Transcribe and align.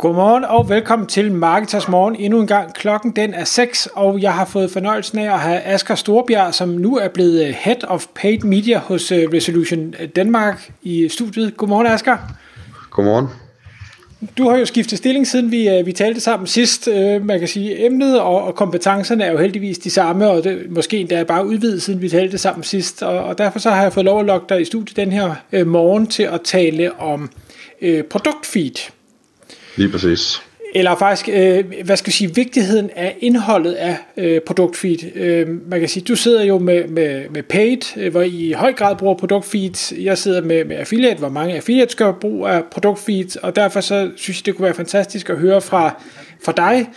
Godmorgen 0.00 0.44
og 0.44 0.68
velkommen 0.68 1.08
til 1.08 1.32
Marketers 1.32 1.88
Morgen 1.88 2.16
endnu 2.16 2.40
en 2.40 2.46
gang. 2.46 2.74
Klokken 2.74 3.10
den 3.10 3.34
er 3.34 3.44
6, 3.44 3.88
og 3.94 4.22
jeg 4.22 4.34
har 4.34 4.44
fået 4.44 4.70
fornøjelsen 4.70 5.18
af 5.18 5.32
at 5.34 5.40
have 5.40 5.60
Asger 5.60 5.94
Storbjerg, 5.94 6.54
som 6.54 6.68
nu 6.68 6.96
er 6.96 7.08
blevet 7.08 7.44
øh, 7.46 7.54
Head 7.58 7.84
of 7.84 8.06
Paid 8.14 8.38
Media 8.38 8.78
hos 8.78 9.12
øh, 9.12 9.28
Resolution 9.32 9.94
Danmark 10.16 10.72
i 10.82 11.08
studiet. 11.08 11.56
Godmorgen 11.56 11.86
Asger. 11.86 12.16
Godmorgen. 12.90 13.26
Du 14.38 14.48
har 14.48 14.56
jo 14.56 14.64
skiftet 14.64 14.98
stilling 14.98 15.26
siden 15.26 15.50
vi, 15.50 15.68
øh, 15.68 15.86
vi 15.86 15.92
talte 15.92 16.20
sammen 16.20 16.46
sidst. 16.46 16.88
Man 17.22 17.38
kan 17.38 17.48
sige, 17.48 17.86
emnet 17.86 18.20
og, 18.20 18.44
og 18.44 18.54
kompetencerne 18.54 19.24
er 19.24 19.32
jo 19.32 19.38
heldigvis 19.38 19.78
de 19.78 19.90
samme, 19.90 20.30
og 20.30 20.44
det, 20.44 20.70
måske 20.70 20.98
endda 20.98 21.24
bare 21.24 21.46
udvidet 21.46 21.82
siden 21.82 22.02
vi 22.02 22.08
talte 22.08 22.38
sammen 22.38 22.62
sidst. 22.62 23.02
Og, 23.02 23.18
og 23.18 23.38
derfor 23.38 23.58
så 23.58 23.70
har 23.70 23.82
jeg 23.82 23.92
fået 23.92 24.06
lov 24.06 24.20
at 24.20 24.26
lokke 24.26 24.46
dig 24.48 24.60
i 24.60 24.64
studiet 24.64 24.96
den 24.96 25.12
her 25.12 25.34
øh, 25.52 25.66
morgen 25.66 26.06
til 26.06 26.22
at 26.22 26.40
tale 26.44 27.00
om 27.00 27.30
øh, 27.82 28.04
produktfeed. 28.04 28.99
Lige 29.76 29.88
præcis. 29.88 30.42
Eller 30.74 30.96
faktisk, 30.96 31.28
øh, 31.32 31.64
hvad 31.84 31.96
skal 31.96 32.08
jeg 32.08 32.14
sige, 32.14 32.34
vigtigheden 32.34 32.90
af 32.96 33.16
indholdet 33.20 33.72
af 33.72 33.96
øh, 34.16 34.40
produktfeed. 34.40 35.16
Øh, 35.16 35.48
man 35.70 35.80
kan 35.80 35.88
sige, 35.88 36.04
du 36.04 36.16
sidder 36.16 36.44
jo 36.44 36.58
med, 36.58 36.88
med, 36.88 37.28
med 37.28 37.42
paid, 37.42 37.96
øh, 37.96 38.10
hvor 38.10 38.22
I 38.22 38.48
i 38.48 38.52
høj 38.52 38.72
grad 38.72 38.96
bruger 38.96 39.14
produktfeed. 39.14 39.96
Jeg 39.98 40.18
sidder 40.18 40.42
med, 40.42 40.64
med 40.64 40.76
affiliate, 40.76 41.18
hvor 41.18 41.28
mange 41.28 41.54
affiliates 41.54 41.94
gør 41.94 42.12
brug 42.12 42.46
af 42.46 42.64
produktfeed, 42.64 43.42
og 43.42 43.56
derfor 43.56 43.80
så 43.80 44.10
synes 44.16 44.38
jeg, 44.38 44.46
det 44.46 44.54
kunne 44.54 44.64
være 44.64 44.74
fantastisk 44.74 45.30
at 45.30 45.36
høre 45.36 45.60
fra, 45.60 46.02
fra 46.44 46.52
dig 46.52 46.88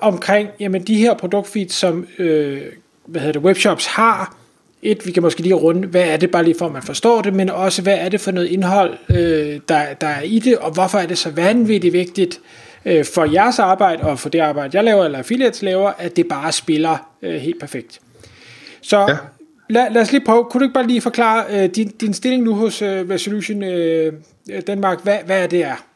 omkring 0.00 0.48
jamen, 0.60 0.82
de 0.82 0.96
her 0.96 1.14
produktfeed, 1.14 1.68
som 1.68 2.06
øh, 2.18 2.60
hvad 3.06 3.20
hedder 3.20 3.32
det, 3.32 3.42
webshops 3.42 3.86
har, 3.86 4.37
et, 4.82 5.06
vi 5.06 5.12
kan 5.12 5.22
måske 5.22 5.42
lige 5.42 5.54
runde, 5.54 5.88
hvad 5.88 6.04
er 6.04 6.16
det 6.16 6.30
bare 6.30 6.44
lige 6.44 6.54
for, 6.58 6.66
at 6.66 6.72
man 6.72 6.82
forstår 6.82 7.22
det, 7.22 7.34
men 7.34 7.50
også, 7.50 7.82
hvad 7.82 7.98
er 7.98 8.08
det 8.08 8.20
for 8.20 8.30
noget 8.30 8.46
indhold, 8.46 8.98
øh, 9.10 9.60
der, 9.68 9.94
der 10.00 10.06
er 10.06 10.22
i 10.22 10.38
det, 10.38 10.58
og 10.58 10.70
hvorfor 10.70 10.98
er 10.98 11.06
det 11.06 11.18
så 11.18 11.30
vanvittigt 11.30 11.92
vigtigt 11.92 12.40
øh, 12.84 13.04
for 13.04 13.24
jeres 13.24 13.58
arbejde, 13.58 14.02
og 14.02 14.18
for 14.18 14.28
det 14.28 14.38
arbejde, 14.38 14.76
jeg 14.76 14.84
laver, 14.84 15.04
eller 15.04 15.18
affiliates 15.18 15.62
laver, 15.62 15.92
at 15.98 16.16
det 16.16 16.28
bare 16.28 16.52
spiller 16.52 17.10
øh, 17.22 17.34
helt 17.34 17.60
perfekt. 17.60 18.00
Så 18.82 18.98
ja. 18.98 19.16
lad, 19.70 19.90
lad 19.90 20.02
os 20.02 20.12
lige 20.12 20.24
prøve, 20.24 20.44
kunne 20.44 20.58
du 20.58 20.64
ikke 20.64 20.74
bare 20.74 20.86
lige 20.86 21.00
forklare 21.00 21.44
øh, 21.50 21.70
din, 21.70 21.88
din 21.88 22.14
stilling 22.14 22.42
nu 22.42 22.54
hos 22.54 22.82
øh, 22.82 23.10
Resolution 23.10 23.62
øh, 23.62 24.12
Danmark, 24.66 25.02
hvad, 25.02 25.18
hvad 25.26 25.42
er 25.42 25.46
det 25.46 25.64
er? 25.64 25.87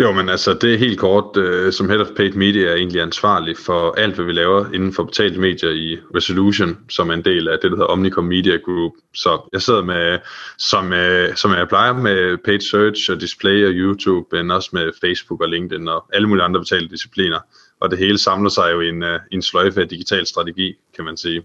Jo, 0.00 0.12
men 0.12 0.28
altså 0.28 0.54
det 0.54 0.74
er 0.74 0.78
helt 0.78 0.98
kort, 0.98 1.36
Øh, 1.36 1.72
som 1.72 1.88
Head 1.88 2.00
of 2.00 2.06
Paid 2.16 2.32
Media 2.32 2.68
er 2.68 2.74
egentlig 2.74 3.02
ansvarlig 3.02 3.56
for 3.58 3.94
alt, 3.98 4.14
hvad 4.14 4.24
vi 4.24 4.32
laver 4.32 4.72
inden 4.72 4.92
for 4.92 5.04
betalte 5.04 5.40
medier 5.40 5.70
i 5.70 5.98
Resolution, 6.16 6.78
som 6.88 7.10
er 7.10 7.14
en 7.14 7.24
del 7.24 7.48
af 7.48 7.58
det, 7.62 7.70
der 7.70 7.76
hedder 7.76 7.86
Omnicom 7.86 8.24
Media 8.24 8.56
Group. 8.56 8.92
Så 9.14 9.48
jeg 9.52 9.62
sidder 9.62 9.84
med, 9.84 10.18
som, 10.58 10.92
øh, 10.92 11.36
som 11.36 11.50
jeg 11.50 11.68
plejer 11.68 11.92
med 11.92 12.38
paid 12.44 12.60
search 12.60 13.10
og 13.10 13.20
display 13.20 13.66
og 13.66 13.72
YouTube, 13.72 14.26
men 14.32 14.50
også 14.50 14.70
med 14.72 14.90
Facebook 15.00 15.40
og 15.40 15.48
LinkedIn 15.48 15.88
og 15.88 16.04
alle 16.12 16.28
mulige 16.28 16.44
andre 16.44 16.60
betalte 16.60 16.88
discipliner. 16.88 17.38
Og 17.80 17.90
det 17.90 17.98
hele 17.98 18.18
samler 18.18 18.50
sig 18.50 18.72
jo 18.72 18.80
i 18.80 18.88
en, 18.88 19.02
øh, 19.02 19.20
en 19.32 19.42
sløjfe 19.42 19.80
af 19.80 19.88
digital 19.88 20.26
strategi, 20.26 20.74
kan 20.96 21.04
man 21.04 21.16
sige. 21.16 21.42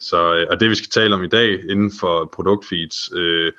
Så, 0.00 0.34
øh, 0.34 0.46
og 0.50 0.60
det 0.60 0.70
vi 0.70 0.74
skal 0.74 0.90
tale 0.90 1.14
om 1.14 1.24
i 1.24 1.28
dag 1.28 1.60
inden 1.70 1.92
for 2.00 2.30
produktfeeds, 2.34 3.12
øh, 3.12 3.52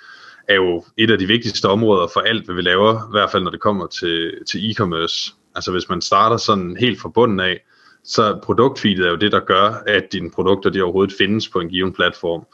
er 0.50 0.55
jo 0.55 0.86
et 0.97 1.11
af 1.11 1.19
de 1.19 1.28
vigtigste 1.28 1.66
områder 1.66 2.08
for 2.14 2.19
alt, 2.19 2.45
hvad 2.45 2.55
vi 2.55 2.61
laver, 2.61 2.94
i 2.94 3.11
hvert 3.11 3.31
fald 3.31 3.44
når 3.44 3.52
det 3.52 3.59
kommer 3.59 3.88
til, 3.88 4.33
til 4.47 4.59
e-commerce. 4.59 5.33
Altså 5.55 5.71
hvis 5.71 5.89
man 5.89 6.02
starter 6.02 6.37
sådan 6.37 6.77
helt 6.80 7.02
fra 7.02 7.10
bunden 7.10 7.39
af, 7.39 7.65
så 8.04 8.39
produktfeedet 8.43 9.05
er 9.05 9.09
jo 9.09 9.15
det, 9.15 9.32
der 9.32 9.39
gør, 9.39 9.83
at 9.88 10.14
dine 10.14 10.32
produkter 10.32 10.70
de 10.70 10.82
overhovedet 10.82 11.15
findes 11.17 11.49
på 11.49 11.59
en 11.59 11.70
given 11.70 11.93
platform. 11.93 12.45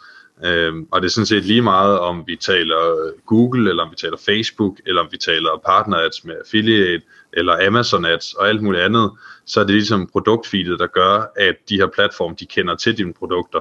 Øhm, 0.45 0.87
og 0.91 1.01
det 1.01 1.07
er 1.07 1.11
sådan 1.11 1.25
set 1.25 1.45
lige 1.45 1.61
meget, 1.61 1.99
om 1.99 2.23
vi 2.27 2.35
taler 2.35 3.11
Google, 3.25 3.69
eller 3.69 3.83
om 3.83 3.91
vi 3.91 3.95
taler 3.95 4.17
Facebook, 4.17 4.79
eller 4.85 5.01
om 5.01 5.07
vi 5.11 5.17
taler 5.17 5.61
partner 5.65 5.97
ads 5.97 6.25
med 6.25 6.35
affiliate, 6.45 7.05
eller 7.33 7.67
Amazon 7.67 8.05
ads 8.05 8.33
og 8.33 8.49
alt 8.49 8.63
muligt 8.63 8.83
andet, 8.83 9.11
så 9.45 9.59
er 9.59 9.63
det 9.63 9.73
ligesom 9.73 10.07
produktfeedet, 10.07 10.79
der 10.79 10.87
gør, 10.87 11.31
at 11.35 11.55
de 11.69 11.77
her 11.77 11.87
platforme, 11.87 12.35
de 12.39 12.45
kender 12.45 12.75
til 12.75 12.97
dine 12.97 13.13
produkter. 13.13 13.59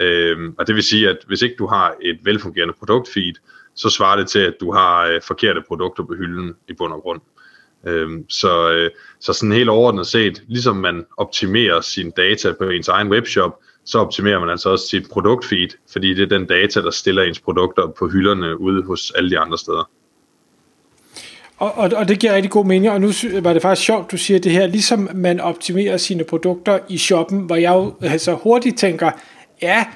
Øhm, 0.00 0.54
og 0.58 0.66
det 0.66 0.74
vil 0.74 0.82
sige, 0.82 1.08
at 1.08 1.18
hvis 1.26 1.42
ikke 1.42 1.56
du 1.58 1.66
har 1.66 1.94
et 2.02 2.18
velfungerende 2.22 2.74
produktfeed, 2.78 3.34
så 3.76 3.90
svarer 3.90 4.16
det 4.16 4.28
til, 4.28 4.38
at 4.38 4.54
du 4.60 4.72
har 4.72 5.06
øh, 5.06 5.20
forkerte 5.22 5.62
produkter 5.68 6.04
på 6.04 6.14
hylden 6.14 6.54
i 6.68 6.72
bund 6.72 6.92
og 6.92 7.00
grund. 7.02 7.20
Øh, 7.86 8.08
så, 8.28 8.70
øh, 8.70 8.90
så 9.20 9.32
sådan 9.32 9.52
helt 9.52 9.68
overordnet 9.68 10.06
set, 10.06 10.42
ligesom 10.48 10.76
man 10.76 11.04
optimerer 11.16 11.80
sine 11.80 12.12
data 12.16 12.52
på 12.52 12.64
ens 12.64 12.88
egen 12.88 13.08
webshop, 13.08 13.60
så 13.84 13.98
optimerer 13.98 14.40
man 14.40 14.48
altså 14.48 14.70
også 14.70 14.88
sit 14.88 15.10
produktfeed, 15.12 15.68
fordi 15.92 16.14
det 16.14 16.22
er 16.22 16.38
den 16.38 16.46
data, 16.46 16.82
der 16.82 16.90
stiller 16.90 17.22
ens 17.22 17.40
produkter 17.40 17.86
på 17.98 18.08
hylderne 18.08 18.60
ude 18.60 18.82
hos 18.82 19.10
alle 19.10 19.30
de 19.30 19.38
andre 19.38 19.58
steder. 19.58 19.90
Og, 21.58 21.72
og, 21.74 21.90
og 21.96 22.08
det 22.08 22.18
giver 22.18 22.34
rigtig 22.34 22.50
god 22.50 22.64
mening, 22.64 22.92
og 22.92 23.00
nu 23.00 23.10
var 23.42 23.52
det 23.52 23.62
faktisk 23.62 23.86
sjovt, 23.86 24.10
du 24.12 24.16
siger 24.16 24.40
det 24.40 24.52
her, 24.52 24.66
ligesom 24.66 25.08
man 25.14 25.40
optimerer 25.40 25.96
sine 25.96 26.24
produkter 26.24 26.78
i 26.88 26.98
shoppen, 26.98 27.40
hvor 27.40 27.56
jeg 27.56 27.72
jo 27.74 27.94
altså 28.00 28.34
hurtigt 28.34 28.78
tænker, 28.78 29.10
ja, 29.62 29.86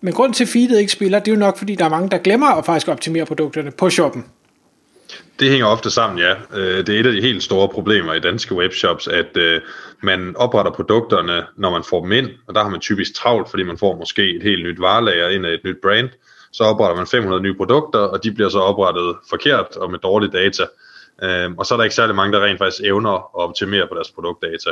men 0.00 0.14
grund 0.14 0.34
til, 0.34 0.44
at 0.44 0.48
feedet 0.48 0.80
ikke 0.80 0.92
spiller, 0.92 1.18
det 1.18 1.28
er 1.28 1.34
jo 1.34 1.38
nok, 1.38 1.58
fordi 1.58 1.74
der 1.74 1.84
er 1.84 1.88
mange, 1.88 2.10
der 2.10 2.18
glemmer 2.18 2.46
at 2.46 2.66
faktisk 2.66 2.88
optimere 2.88 3.26
produkterne 3.26 3.70
på 3.70 3.90
shoppen. 3.90 4.24
Det 5.40 5.50
hænger 5.50 5.66
ofte 5.66 5.90
sammen, 5.90 6.18
ja. 6.18 6.34
Øh, 6.54 6.86
det 6.86 6.96
er 6.96 7.00
et 7.00 7.06
af 7.06 7.12
de 7.12 7.20
helt 7.20 7.42
store 7.42 7.68
problemer 7.68 8.14
i 8.14 8.20
danske 8.20 8.54
webshops, 8.54 9.08
at 9.08 9.36
øh, 9.36 9.60
man 10.02 10.36
opretter 10.36 10.72
produkterne, 10.72 11.46
når 11.56 11.70
man 11.70 11.84
får 11.84 12.02
dem 12.02 12.12
ind, 12.12 12.28
og 12.48 12.54
der 12.54 12.62
har 12.62 12.70
man 12.70 12.80
typisk 12.80 13.14
travlt, 13.14 13.50
fordi 13.50 13.62
man 13.62 13.78
får 13.78 13.96
måske 13.96 14.36
et 14.36 14.42
helt 14.42 14.64
nyt 14.64 14.80
varelager 14.80 15.28
ind 15.28 15.46
af 15.46 15.50
et 15.50 15.60
nyt 15.64 15.76
brand. 15.82 16.08
Så 16.52 16.64
opretter 16.64 16.96
man 16.96 17.06
500 17.06 17.42
nye 17.42 17.54
produkter, 17.54 17.98
og 17.98 18.24
de 18.24 18.32
bliver 18.32 18.48
så 18.48 18.58
oprettet 18.58 19.16
forkert 19.30 19.76
og 19.76 19.90
med 19.90 19.98
dårlige 19.98 20.30
data. 20.30 20.62
Øhm, 21.22 21.58
og 21.58 21.66
så 21.66 21.74
er 21.74 21.76
der 21.76 21.84
ikke 21.84 21.94
særlig 21.94 22.16
mange, 22.16 22.32
der 22.32 22.44
rent 22.44 22.58
faktisk 22.58 22.82
evner 22.84 23.10
at 23.14 23.30
optimere 23.34 23.86
på 23.88 23.94
deres 23.94 24.10
produktdata. 24.10 24.70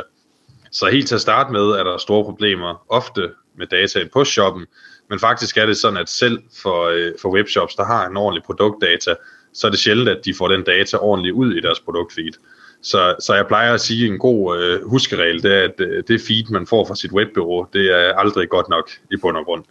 Så 0.71 0.85
helt 0.85 1.07
til 1.07 1.15
at 1.15 1.21
starte 1.21 1.51
med 1.51 1.61
er 1.61 1.83
der 1.83 1.97
store 1.97 2.23
problemer 2.23 2.85
ofte 2.89 3.29
med 3.59 3.67
dataen 3.67 4.09
på 4.13 4.23
shoppen, 4.23 4.65
men 5.09 5.19
faktisk 5.19 5.57
er 5.57 5.65
det 5.65 5.77
sådan, 5.77 5.97
at 5.97 6.09
selv 6.09 6.39
for, 6.61 6.87
øh, 6.87 7.11
for 7.21 7.29
webshops, 7.29 7.75
der 7.75 7.85
har 7.85 8.07
en 8.07 8.17
ordentlig 8.17 8.43
produktdata, 8.43 9.15
så 9.53 9.67
er 9.67 9.71
det 9.71 9.79
sjældent, 9.79 10.09
at 10.09 10.25
de 10.25 10.33
får 10.33 10.47
den 10.47 10.63
data 10.63 10.97
ordentligt 10.97 11.35
ud 11.35 11.53
i 11.53 11.61
deres 11.61 11.79
produktfeed. 11.79 12.33
Så, 12.81 13.15
så 13.19 13.33
jeg 13.35 13.47
plejer 13.47 13.73
at 13.73 13.81
sige, 13.81 14.05
at 14.05 14.11
en 14.11 14.19
god 14.19 14.57
øh, 14.57 14.89
huskeregel, 14.89 15.43
det 15.43 15.53
er, 15.53 15.63
at 15.63 15.79
øh, 15.79 16.03
det 16.07 16.21
feed, 16.21 16.49
man 16.49 16.67
får 16.67 16.85
fra 16.85 16.95
sit 16.95 17.11
webbureau, 17.11 17.67
det 17.73 17.85
er 17.91 18.13
aldrig 18.13 18.49
godt 18.49 18.69
nok 18.69 18.89
i 19.11 19.17
bund 19.17 19.37
og 19.37 19.45
grund. 19.45 19.63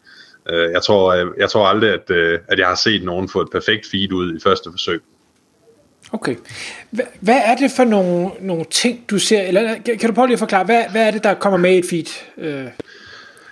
Øh, 0.50 0.72
jeg, 0.72 0.82
tror, 0.82 1.14
jeg, 1.14 1.26
øh, 1.26 1.32
jeg 1.38 1.50
tror 1.50 1.66
aldrig, 1.66 1.90
at, 1.90 2.10
øh, 2.10 2.38
at 2.48 2.58
jeg 2.58 2.66
har 2.66 2.74
set 2.74 3.04
nogen 3.04 3.28
få 3.28 3.40
et 3.40 3.50
perfekt 3.52 3.86
feed 3.90 4.12
ud 4.12 4.36
i 4.36 4.40
første 4.40 4.70
forsøg. 4.70 5.00
Okay. 6.12 6.36
Hvad 7.20 7.40
er 7.44 7.54
det 7.54 7.70
for 7.76 7.84
nogle, 7.84 8.30
nogle 8.40 8.64
ting, 8.70 9.04
du 9.10 9.18
ser, 9.18 9.40
eller 9.40 9.74
kan 10.00 10.08
du 10.08 10.14
prøve 10.14 10.26
lige 10.26 10.34
at 10.34 10.38
forklare, 10.38 10.64
hvad, 10.64 10.84
hvad 10.90 11.06
er 11.06 11.10
det, 11.10 11.24
der 11.24 11.34
kommer 11.34 11.58
med 11.58 11.74
i 11.74 11.78
et 11.78 11.84
feed? 11.90 12.06
Øh? 12.38 12.66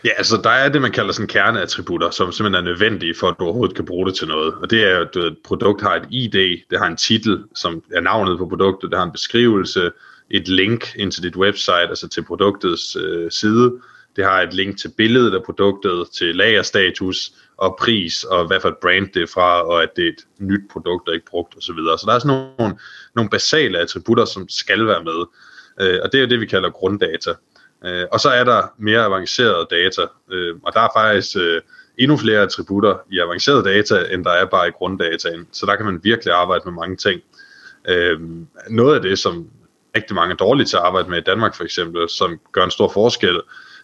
Ja, 0.06 0.11
altså 0.17 0.41
der 0.44 0.50
er 0.50 0.69
det, 0.69 0.83
man 0.83 0.93
kalder 0.93 1.12
sådan 1.12 1.28
kerneattributter, 1.28 2.11
som 2.11 2.33
simpelthen 2.33 2.67
er 2.67 2.71
nødvendige 2.71 3.15
for, 3.15 3.28
at 3.28 3.34
du 3.39 3.44
overhovedet 3.44 3.77
kan 3.77 3.84
bruge 3.84 4.06
det 4.06 4.15
til 4.15 4.28
noget. 4.28 4.55
Og 4.55 4.71
det 4.71 4.84
er, 4.84 5.00
at 5.00 5.17
et 5.17 5.37
produkt 5.44 5.83
har 5.83 5.94
et 5.94 6.06
ID, 6.11 6.61
det 6.71 6.78
har 6.78 6.87
en 6.87 6.97
titel, 6.97 7.44
som 7.55 7.83
er 7.93 8.00
navnet 8.00 8.39
på 8.39 8.49
produktet, 8.49 8.91
det 8.91 8.99
har 8.99 9.06
en 9.06 9.12
beskrivelse, 9.12 9.91
et 10.31 10.49
link 10.49 10.97
ind 10.97 11.12
til 11.12 11.22
dit 11.22 11.37
website, 11.37 11.89
altså 11.89 12.09
til 12.09 12.25
produktets 12.25 12.97
øh, 12.97 13.31
side. 13.31 13.72
Det 14.16 14.25
har 14.25 14.41
et 14.43 14.55
link 14.55 14.78
til 14.78 14.93
billedet 14.97 15.34
af 15.34 15.43
produktet, 15.43 16.09
til 16.15 16.37
lagerstatus 16.37 17.33
og 17.56 17.77
pris, 17.81 18.25
og 18.25 18.47
hvad 18.47 18.60
for 18.60 18.69
et 18.69 18.77
brand 18.83 19.09
det 19.15 19.22
er 19.22 19.33
fra, 19.34 19.63
og 19.63 19.83
at 19.83 19.89
det 19.97 20.04
er 20.04 20.09
et 20.09 20.27
nyt 20.39 20.71
produkt, 20.71 21.07
der 21.07 21.13
ikke 21.13 21.27
brugt 21.31 21.57
osv. 21.57 21.77
Så, 21.77 21.97
så 22.01 22.04
der 22.07 22.15
er 22.15 22.19
sådan 22.19 22.47
nogle, 22.59 22.78
nogle 23.15 23.31
basale 23.31 23.78
attributter, 23.78 24.25
som 24.25 24.48
skal 24.48 24.86
være 24.86 25.04
med. 25.04 25.25
Øh, 25.81 26.01
og 26.04 26.13
det 26.13 26.22
er 26.22 26.27
det, 26.27 26.41
vi 26.41 26.47
kalder 26.47 26.71
grunddata. 26.71 27.33
Øh, 27.86 28.06
og 28.12 28.21
så 28.21 28.28
er 28.28 28.44
der 28.44 28.62
mere 28.78 29.04
avancerede 29.04 29.66
data, 29.71 30.03
øh, 30.33 30.54
og 30.62 30.72
der 30.72 30.80
er 30.80 30.88
faktisk 30.97 31.36
øh, 31.36 31.60
endnu 31.98 32.16
flere 32.16 32.41
attributter 32.41 32.97
i 33.12 33.18
avancerede 33.18 33.65
data, 33.65 34.15
end 34.15 34.24
der 34.24 34.30
er 34.30 34.47
bare 34.47 34.68
i 34.68 34.71
grunddataen. 34.71 35.48
Så 35.53 35.66
der 35.66 35.77
kan 35.77 35.86
man 35.86 36.00
virkelig 36.03 36.34
arbejde 36.34 36.62
med 36.65 36.72
mange 36.72 36.97
ting. 36.97 37.21
Øh, 37.88 38.21
noget 38.71 38.94
af 38.94 39.03
det, 39.03 39.18
som 39.18 39.48
rigtig 39.97 40.15
mange 40.15 40.33
er 40.33 40.36
dårlige 40.36 40.66
til 40.66 40.77
at 40.77 40.83
arbejde 40.83 41.10
med 41.10 41.18
i 41.18 41.24
Danmark 41.27 41.54
for 41.54 41.65
eksempel, 41.65 42.09
som 42.09 42.41
gør 42.53 42.65
en 42.65 42.71
stor 42.71 42.88
forskel, 42.88 43.41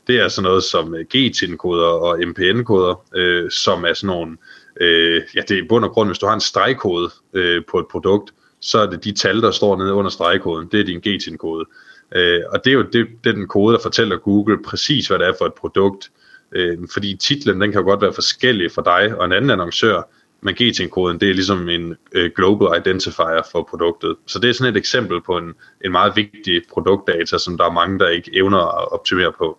det 0.07 0.21
er 0.21 0.29
sådan 0.29 0.49
noget 0.49 0.65
som 0.65 0.95
øh, 0.95 1.05
GTIN-koder 1.15 1.87
og 1.87 2.19
MPN-koder, 2.27 3.05
øh, 3.15 3.51
som 3.51 3.85
er 3.85 3.95
sådan 3.95 4.07
nogle, 4.07 4.37
øh, 4.81 5.23
ja 5.35 5.41
det 5.49 5.59
er 5.59 5.63
i 5.63 5.69
bund 5.69 5.85
og 5.85 5.91
grund, 5.91 6.09
hvis 6.09 6.19
du 6.19 6.27
har 6.27 6.35
en 6.35 6.41
stregkode 6.41 7.11
øh, 7.33 7.63
på 7.71 7.79
et 7.79 7.87
produkt, 7.91 8.35
så 8.61 8.79
er 8.79 8.87
det 8.87 9.05
de 9.05 9.13
tal, 9.13 9.43
der 9.43 9.51
står 9.51 9.77
nede 9.77 9.93
under 9.93 10.11
stregkoden, 10.11 10.69
det 10.73 10.81
er 10.81 10.85
din 10.85 11.01
GTIN-kode. 11.01 11.67
Øh, 11.71 11.92
Øh, 12.15 12.41
og 12.51 12.65
det 12.65 12.71
er 12.71 12.75
jo 12.75 12.83
det, 12.83 13.07
det 13.25 13.31
er 13.31 13.35
den 13.35 13.49
kode, 13.49 13.75
der 13.75 13.81
fortæller 13.83 14.17
Google 14.17 14.63
præcis, 14.63 15.09
hvad 15.09 15.19
det 15.19 15.27
er 15.27 15.33
for 15.39 15.47
et 15.47 15.55
produkt. 15.55 16.11
Øh, 16.53 16.79
fordi 16.93 17.17
titlen, 17.17 17.61
den 17.61 17.73
kan 17.73 17.81
jo 17.81 17.87
godt 17.87 18.03
være 18.03 18.13
forskellig 18.13 18.73
for 18.73 18.83
dig 18.83 19.15
og 19.19 19.25
en 19.25 19.33
anden 19.33 19.51
annoncør, 19.51 20.03
Men 20.45 20.55
GT-koden, 20.55 21.21
det 21.21 21.31
er 21.31 21.35
ligesom 21.35 21.69
en 21.69 21.97
øh, 22.13 22.31
global 22.37 22.81
identifier 22.81 23.43
for 23.53 23.63
produktet. 23.71 24.17
Så 24.27 24.39
det 24.39 24.51
er 24.51 24.55
sådan 24.55 24.73
et 24.73 24.79
eksempel 24.79 25.21
på 25.21 25.39
en, 25.39 25.55
en 25.85 25.93
meget 25.93 26.13
vigtig 26.17 26.63
produktdata, 26.73 27.39
som 27.39 27.59
der 27.59 27.65
er 27.65 27.71
mange, 27.71 27.99
der 27.99 28.09
ikke 28.09 28.31
evner 28.35 28.83
at 28.83 28.93
optimere 28.93 29.33
på. 29.33 29.59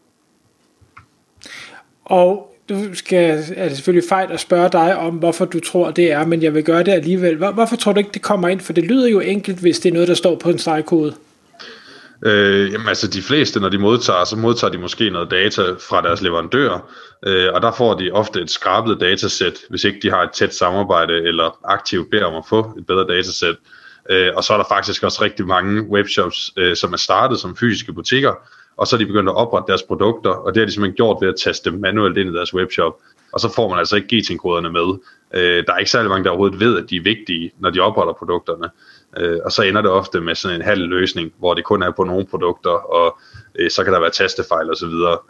Og 2.06 2.56
du 2.70 2.96
skal, 2.96 3.44
er 3.56 3.68
det 3.68 3.78
selvfølgelig 3.78 4.10
fejl 4.10 4.32
at 4.32 4.40
spørge 4.40 4.70
dig 4.70 4.98
om, 4.98 5.16
hvorfor 5.16 5.46
du 5.46 5.60
tror, 5.60 5.92
det 5.92 6.12
er, 6.12 6.26
men 6.26 6.44
jeg 6.44 6.54
vil 6.54 6.64
gøre 6.64 6.84
det 6.84 6.92
alligevel. 6.92 7.38
Hvor, 7.38 7.52
hvorfor 7.52 7.76
tror 7.76 7.94
du 7.94 7.98
ikke, 7.98 8.12
det 8.14 8.22
kommer 8.22 8.48
ind? 8.48 8.60
For 8.60 8.74
det 8.74 8.84
lyder 8.84 9.08
jo 9.08 9.20
enkelt, 9.20 9.60
hvis 9.60 9.80
det 9.80 9.90
er 9.90 9.94
noget, 9.94 10.08
der 10.08 10.14
står 10.14 10.36
på 10.36 10.50
en 10.50 10.60
stregkode. 10.60 11.16
Øh, 12.26 12.72
jamen 12.72 12.88
altså 12.88 13.08
de 13.08 13.22
fleste, 13.22 13.60
når 13.60 13.70
de 13.70 13.78
modtager, 13.78 14.24
så 14.24 14.36
modtager 14.36 14.72
de 14.72 14.78
måske 14.78 15.10
noget 15.10 15.32
data 15.32 15.62
fra 15.90 16.02
deres 16.02 16.22
leverandør, 16.22 16.90
øh, 17.26 17.50
og 17.54 17.62
der 17.62 17.72
får 17.72 17.94
de 17.94 18.12
ofte 18.12 18.42
et 18.42 18.50
skrabet 18.50 19.00
datasæt, 19.00 19.60
hvis 19.70 19.84
ikke 19.84 20.00
de 20.02 20.10
har 20.10 20.24
et 20.24 20.32
tæt 20.32 20.56
samarbejde 20.56 21.14
eller 21.14 21.60
aktivt 21.64 22.12
beder 22.12 22.26
om 22.26 22.36
at 22.36 22.44
få 22.50 22.74
et 22.78 22.86
bedre 22.86 23.16
datasæt. 23.16 23.56
Øh, 24.10 24.30
og 24.36 24.44
så 24.44 24.54
er 24.54 24.58
der 24.58 24.66
faktisk 24.70 25.04
også 25.04 25.24
rigtig 25.24 25.48
mange 25.48 25.82
webshops, 25.82 26.52
øh, 26.58 26.76
som 26.76 26.94
er 26.94 26.98
startet 26.98 27.40
som 27.40 27.56
fysiske 27.56 27.94
butikker, 27.94 28.34
og 28.78 28.88
så 28.88 28.96
er 28.96 28.98
de 28.98 29.06
begyndt 29.06 29.30
at 29.30 29.36
oprette 29.36 29.68
deres 29.68 29.84
produkter, 29.84 30.30
og 30.30 30.54
det 30.54 30.62
har 30.62 30.66
de 30.66 30.72
simpelthen 30.72 30.96
gjort 30.96 31.18
ved 31.22 31.30
at 31.30 31.36
taste 31.44 31.70
dem 31.70 31.80
manuelt 31.80 32.18
ind 32.18 32.30
i 32.30 32.34
deres 32.34 32.54
webshop, 32.54 32.94
og 33.34 33.40
så 33.40 33.54
får 33.56 33.70
man 33.70 33.80
altså 33.80 33.96
ikke 33.96 34.08
GTIN-koderne 34.08 34.70
med. 34.70 35.00
Øh, 35.34 35.64
der 35.68 35.74
er 35.74 35.78
ikke 35.78 35.92
særlig 35.92 36.10
mange, 36.10 36.24
der 36.24 36.30
overhovedet 36.30 36.60
ved, 36.60 36.78
at 36.78 36.90
de 36.90 36.96
er 36.96 37.02
vigtige, 37.02 37.52
når 37.60 37.70
de 37.70 37.80
opretter 37.80 38.14
produkterne. 38.14 38.70
Øh, 39.18 39.40
og 39.46 39.52
så 39.52 39.62
ender 39.62 39.82
det 39.82 39.92
ofte 39.92 40.22
med 40.22 40.36
sådan 40.36 40.56
en 40.56 40.66
halv 40.66 40.88
løsning, 40.88 41.34
hvor 41.38 41.54
det 41.54 41.64
kun 41.64 41.84
er 41.84 41.92
på 41.92 42.04
nogle 42.04 42.26
produkter, 42.26 42.70
og 42.70 43.18
øh, 43.56 43.72
så 43.72 43.84
kan 43.84 43.94
der 43.94 44.00
være 44.00 44.10
tastefejl 44.10 44.72
osv. 44.72 44.86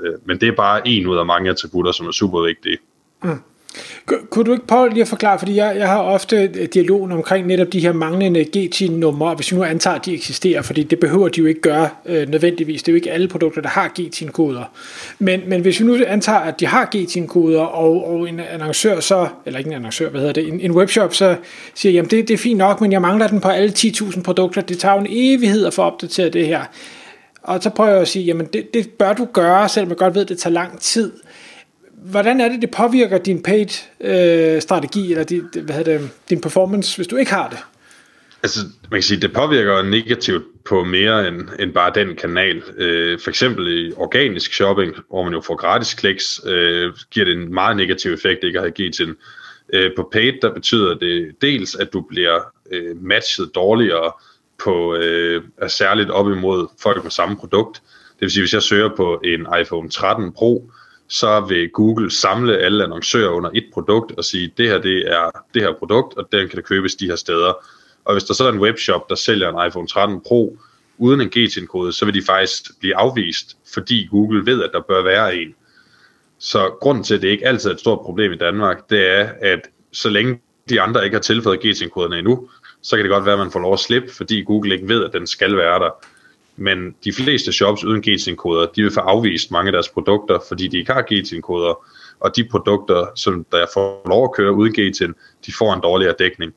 Øh, 0.05 0.13
men 0.25 0.39
det 0.41 0.47
er 0.47 0.55
bare 0.55 0.87
en 0.87 1.07
ud 1.07 1.17
af 1.17 1.25
mange 1.25 1.49
attributter, 1.49 1.91
som 1.91 2.07
er 2.07 2.11
super 2.11 2.41
vigtige. 2.41 2.77
Mm. 3.23 3.41
Kunne 4.05 4.45
du 4.45 4.51
ikke 4.53 4.67
prøve 4.67 4.89
lige 4.89 5.01
at 5.01 5.07
forklare, 5.07 5.39
fordi 5.39 5.55
jeg, 5.55 5.75
jeg 5.77 5.87
har 5.87 5.97
ofte 5.97 6.47
dialogen 6.47 7.11
omkring 7.11 7.47
netop 7.47 7.73
de 7.73 7.79
her 7.79 7.93
manglende 7.93 8.43
GTIN-numre, 8.43 9.35
hvis 9.35 9.51
vi 9.51 9.57
nu 9.57 9.63
antager, 9.63 9.95
at 9.95 10.05
de 10.05 10.13
eksisterer, 10.13 10.61
fordi 10.61 10.83
det 10.83 10.99
behøver 10.99 11.27
de 11.27 11.39
jo 11.39 11.45
ikke 11.45 11.61
gøre 11.61 11.89
øh, 12.05 12.29
nødvendigvis. 12.29 12.83
Det 12.83 12.91
er 12.91 12.93
jo 12.93 12.95
ikke 12.95 13.11
alle 13.11 13.27
produkter, 13.27 13.61
der 13.61 13.69
har 13.69 13.87
GTIN-koder. 13.87 14.63
Men, 15.19 15.41
men 15.47 15.61
hvis 15.61 15.79
vi 15.79 15.85
nu 15.85 15.97
antager, 16.07 16.39
at 16.39 16.59
de 16.59 16.65
har 16.65 16.85
GTIN-koder, 16.85 17.61
og, 17.61 18.07
og 18.09 18.29
en 18.29 18.39
annoncør 18.39 18.99
så, 18.99 19.27
eller 19.45 19.57
ikke 19.59 19.67
en 19.67 19.75
annoncør, 19.75 20.09
hvad 20.09 20.19
hedder 20.19 20.33
det, 20.33 20.47
en, 20.47 20.59
en 20.59 20.71
webshop 20.71 21.13
så 21.13 21.35
siger, 21.75 21.93
jamen 21.93 22.11
det, 22.11 22.27
det 22.27 22.33
er 22.33 22.37
fint 22.37 22.57
nok, 22.57 22.81
men 22.81 22.91
jeg 22.91 23.01
mangler 23.01 23.27
den 23.27 23.39
på 23.39 23.47
alle 23.47 23.73
10.000 23.77 24.21
produkter, 24.21 24.61
det 24.61 24.79
tager 24.79 24.95
jo 24.95 25.01
en 25.01 25.07
evighed 25.09 25.65
at 25.65 25.73
få 25.73 25.81
opdateret 25.81 26.33
det 26.33 26.47
her. 26.47 26.61
Og 27.43 27.63
så 27.63 27.69
prøver 27.69 27.91
jeg 27.91 28.01
at 28.01 28.07
sige, 28.07 28.25
jamen 28.25 28.45
det, 28.45 28.73
det 28.73 28.89
bør 28.89 29.13
du 29.13 29.27
gøre, 29.33 29.69
selvom 29.69 29.89
jeg 29.89 29.97
godt 29.97 30.15
ved, 30.15 30.21
at 30.21 30.29
det 30.29 30.37
tager 30.37 30.53
lang 30.53 30.79
tid 30.79 31.11
hvordan 32.03 32.41
er 32.41 32.49
det, 32.49 32.61
det 32.61 32.71
påvirker 32.71 33.17
din 33.17 33.43
paid-strategi, 33.43 35.03
øh, 35.03 35.11
eller 35.11 35.23
din, 35.23 35.49
hvad 35.53 35.75
hedder 35.75 35.97
det, 35.97 36.09
din 36.29 36.41
performance, 36.41 36.95
hvis 36.95 37.07
du 37.07 37.15
ikke 37.15 37.31
har 37.31 37.49
det? 37.49 37.57
Altså, 38.43 38.59
man 38.91 38.97
kan 38.97 39.03
sige, 39.03 39.21
det 39.21 39.33
påvirker 39.33 39.81
negativt 39.81 40.43
på 40.65 40.83
mere 40.83 41.27
end, 41.27 41.41
end 41.59 41.73
bare 41.73 41.91
den 41.95 42.15
kanal. 42.15 42.63
Øh, 42.77 43.19
for 43.19 43.29
eksempel 43.29 43.87
i 43.87 43.93
organisk 43.97 44.53
shopping, 44.53 44.95
hvor 45.09 45.23
man 45.23 45.33
jo 45.33 45.41
får 45.41 45.55
gratis 45.55 45.93
kliks, 45.93 46.41
øh, 46.45 46.91
giver 47.11 47.25
det 47.25 47.35
en 47.35 47.53
meget 47.53 47.77
negativ 47.77 48.13
effekt 48.13 48.43
ikke 48.43 48.59
at 48.59 48.63
have 48.63 48.71
givet 48.71 48.95
til. 48.95 49.15
Øh, 49.73 49.91
på 49.95 50.09
paid, 50.11 50.33
der 50.41 50.53
betyder 50.53 50.95
det 50.95 51.35
dels, 51.41 51.75
at 51.75 51.93
du 51.93 52.01
bliver 52.01 52.39
øh, 52.71 53.03
matchet 53.03 53.51
dårligere 53.55 54.11
på 54.63 54.95
øh, 54.95 55.41
særligt 55.67 56.09
op 56.09 56.29
imod 56.29 56.67
folk 56.81 57.03
med 57.03 57.11
samme 57.11 57.37
produkt. 57.37 57.81
Det 58.13 58.21
vil 58.21 58.31
sige, 58.31 58.41
hvis 58.41 58.53
jeg 58.53 58.63
søger 58.63 58.89
på 58.97 59.21
en 59.23 59.47
iPhone 59.61 59.89
13 59.89 60.31
Pro, 60.33 60.71
så 61.13 61.39
vil 61.39 61.69
Google 61.69 62.11
samle 62.11 62.57
alle 62.57 62.83
annoncører 62.83 63.29
under 63.29 63.49
et 63.53 63.65
produkt 63.73 64.11
og 64.17 64.25
sige, 64.25 64.53
det 64.57 64.69
her 64.69 64.77
det 64.77 65.11
er 65.11 65.29
det 65.53 65.61
her 65.61 65.73
produkt, 65.79 66.17
og 66.17 66.27
den 66.31 66.49
kan 66.49 66.57
det 66.57 66.65
købes 66.65 66.95
de 66.95 67.07
her 67.07 67.15
steder. 67.15 67.53
Og 68.05 68.13
hvis 68.13 68.23
der 68.23 68.33
så 68.33 68.45
er 68.47 68.51
en 68.51 68.59
webshop, 68.59 69.09
der 69.09 69.15
sælger 69.15 69.49
en 69.49 69.67
iPhone 69.67 69.87
13 69.87 70.21
Pro 70.21 70.57
uden 70.97 71.21
en 71.21 71.29
GTIN-kode, 71.29 71.93
så 71.93 72.05
vil 72.05 72.13
de 72.13 72.21
faktisk 72.25 72.79
blive 72.79 72.95
afvist, 72.95 73.57
fordi 73.73 74.07
Google 74.11 74.45
ved, 74.45 74.63
at 74.63 74.69
der 74.73 74.81
bør 74.81 75.03
være 75.03 75.35
en. 75.35 75.55
Så 76.39 76.69
grunden 76.81 77.03
til, 77.03 77.15
at 77.15 77.21
det 77.21 77.27
ikke 77.27 77.47
altid 77.47 77.69
er 77.69 77.73
et 77.73 77.79
stort 77.79 77.99
problem 77.99 78.31
i 78.31 78.37
Danmark, 78.37 78.89
det 78.89 79.07
er, 79.07 79.29
at 79.41 79.59
så 79.91 80.09
længe 80.09 80.41
de 80.69 80.81
andre 80.81 81.03
ikke 81.05 81.15
har 81.15 81.21
tilføjet 81.21 81.59
GTIN-koderne 81.59 82.17
endnu, 82.17 82.49
så 82.81 82.95
kan 82.95 83.05
det 83.05 83.11
godt 83.11 83.25
være, 83.25 83.33
at 83.33 83.39
man 83.39 83.51
får 83.51 83.59
lov 83.59 83.73
at 83.73 83.79
slippe, 83.79 84.13
fordi 84.13 84.43
Google 84.43 84.75
ikke 84.75 84.87
ved, 84.87 85.05
at 85.05 85.13
den 85.13 85.27
skal 85.27 85.57
være 85.57 85.79
der. 85.79 86.05
Men 86.55 86.95
de 87.03 87.13
fleste 87.13 87.51
shops 87.51 87.83
uden 87.83 88.01
GTIN-koder, 88.01 88.65
de 88.75 88.81
vil 88.81 88.91
få 88.91 88.99
afvist 88.99 89.51
mange 89.51 89.67
af 89.67 89.71
deres 89.71 89.89
produkter, 89.89 90.39
fordi 90.47 90.67
de 90.67 90.77
ikke 90.77 90.93
har 90.93 91.01
GTIN-koder, 91.01 91.85
og 92.19 92.35
de 92.35 92.47
produkter, 92.51 93.07
som 93.15 93.45
der 93.51 93.65
får 93.73 94.07
lov 94.09 94.23
at 94.23 94.33
køre 94.35 94.53
uden 94.53 94.73
GTIN, 94.73 95.13
de 95.45 95.53
får 95.57 95.73
en 95.73 95.81
dårligere 95.81 96.15
dækning. 96.19 96.53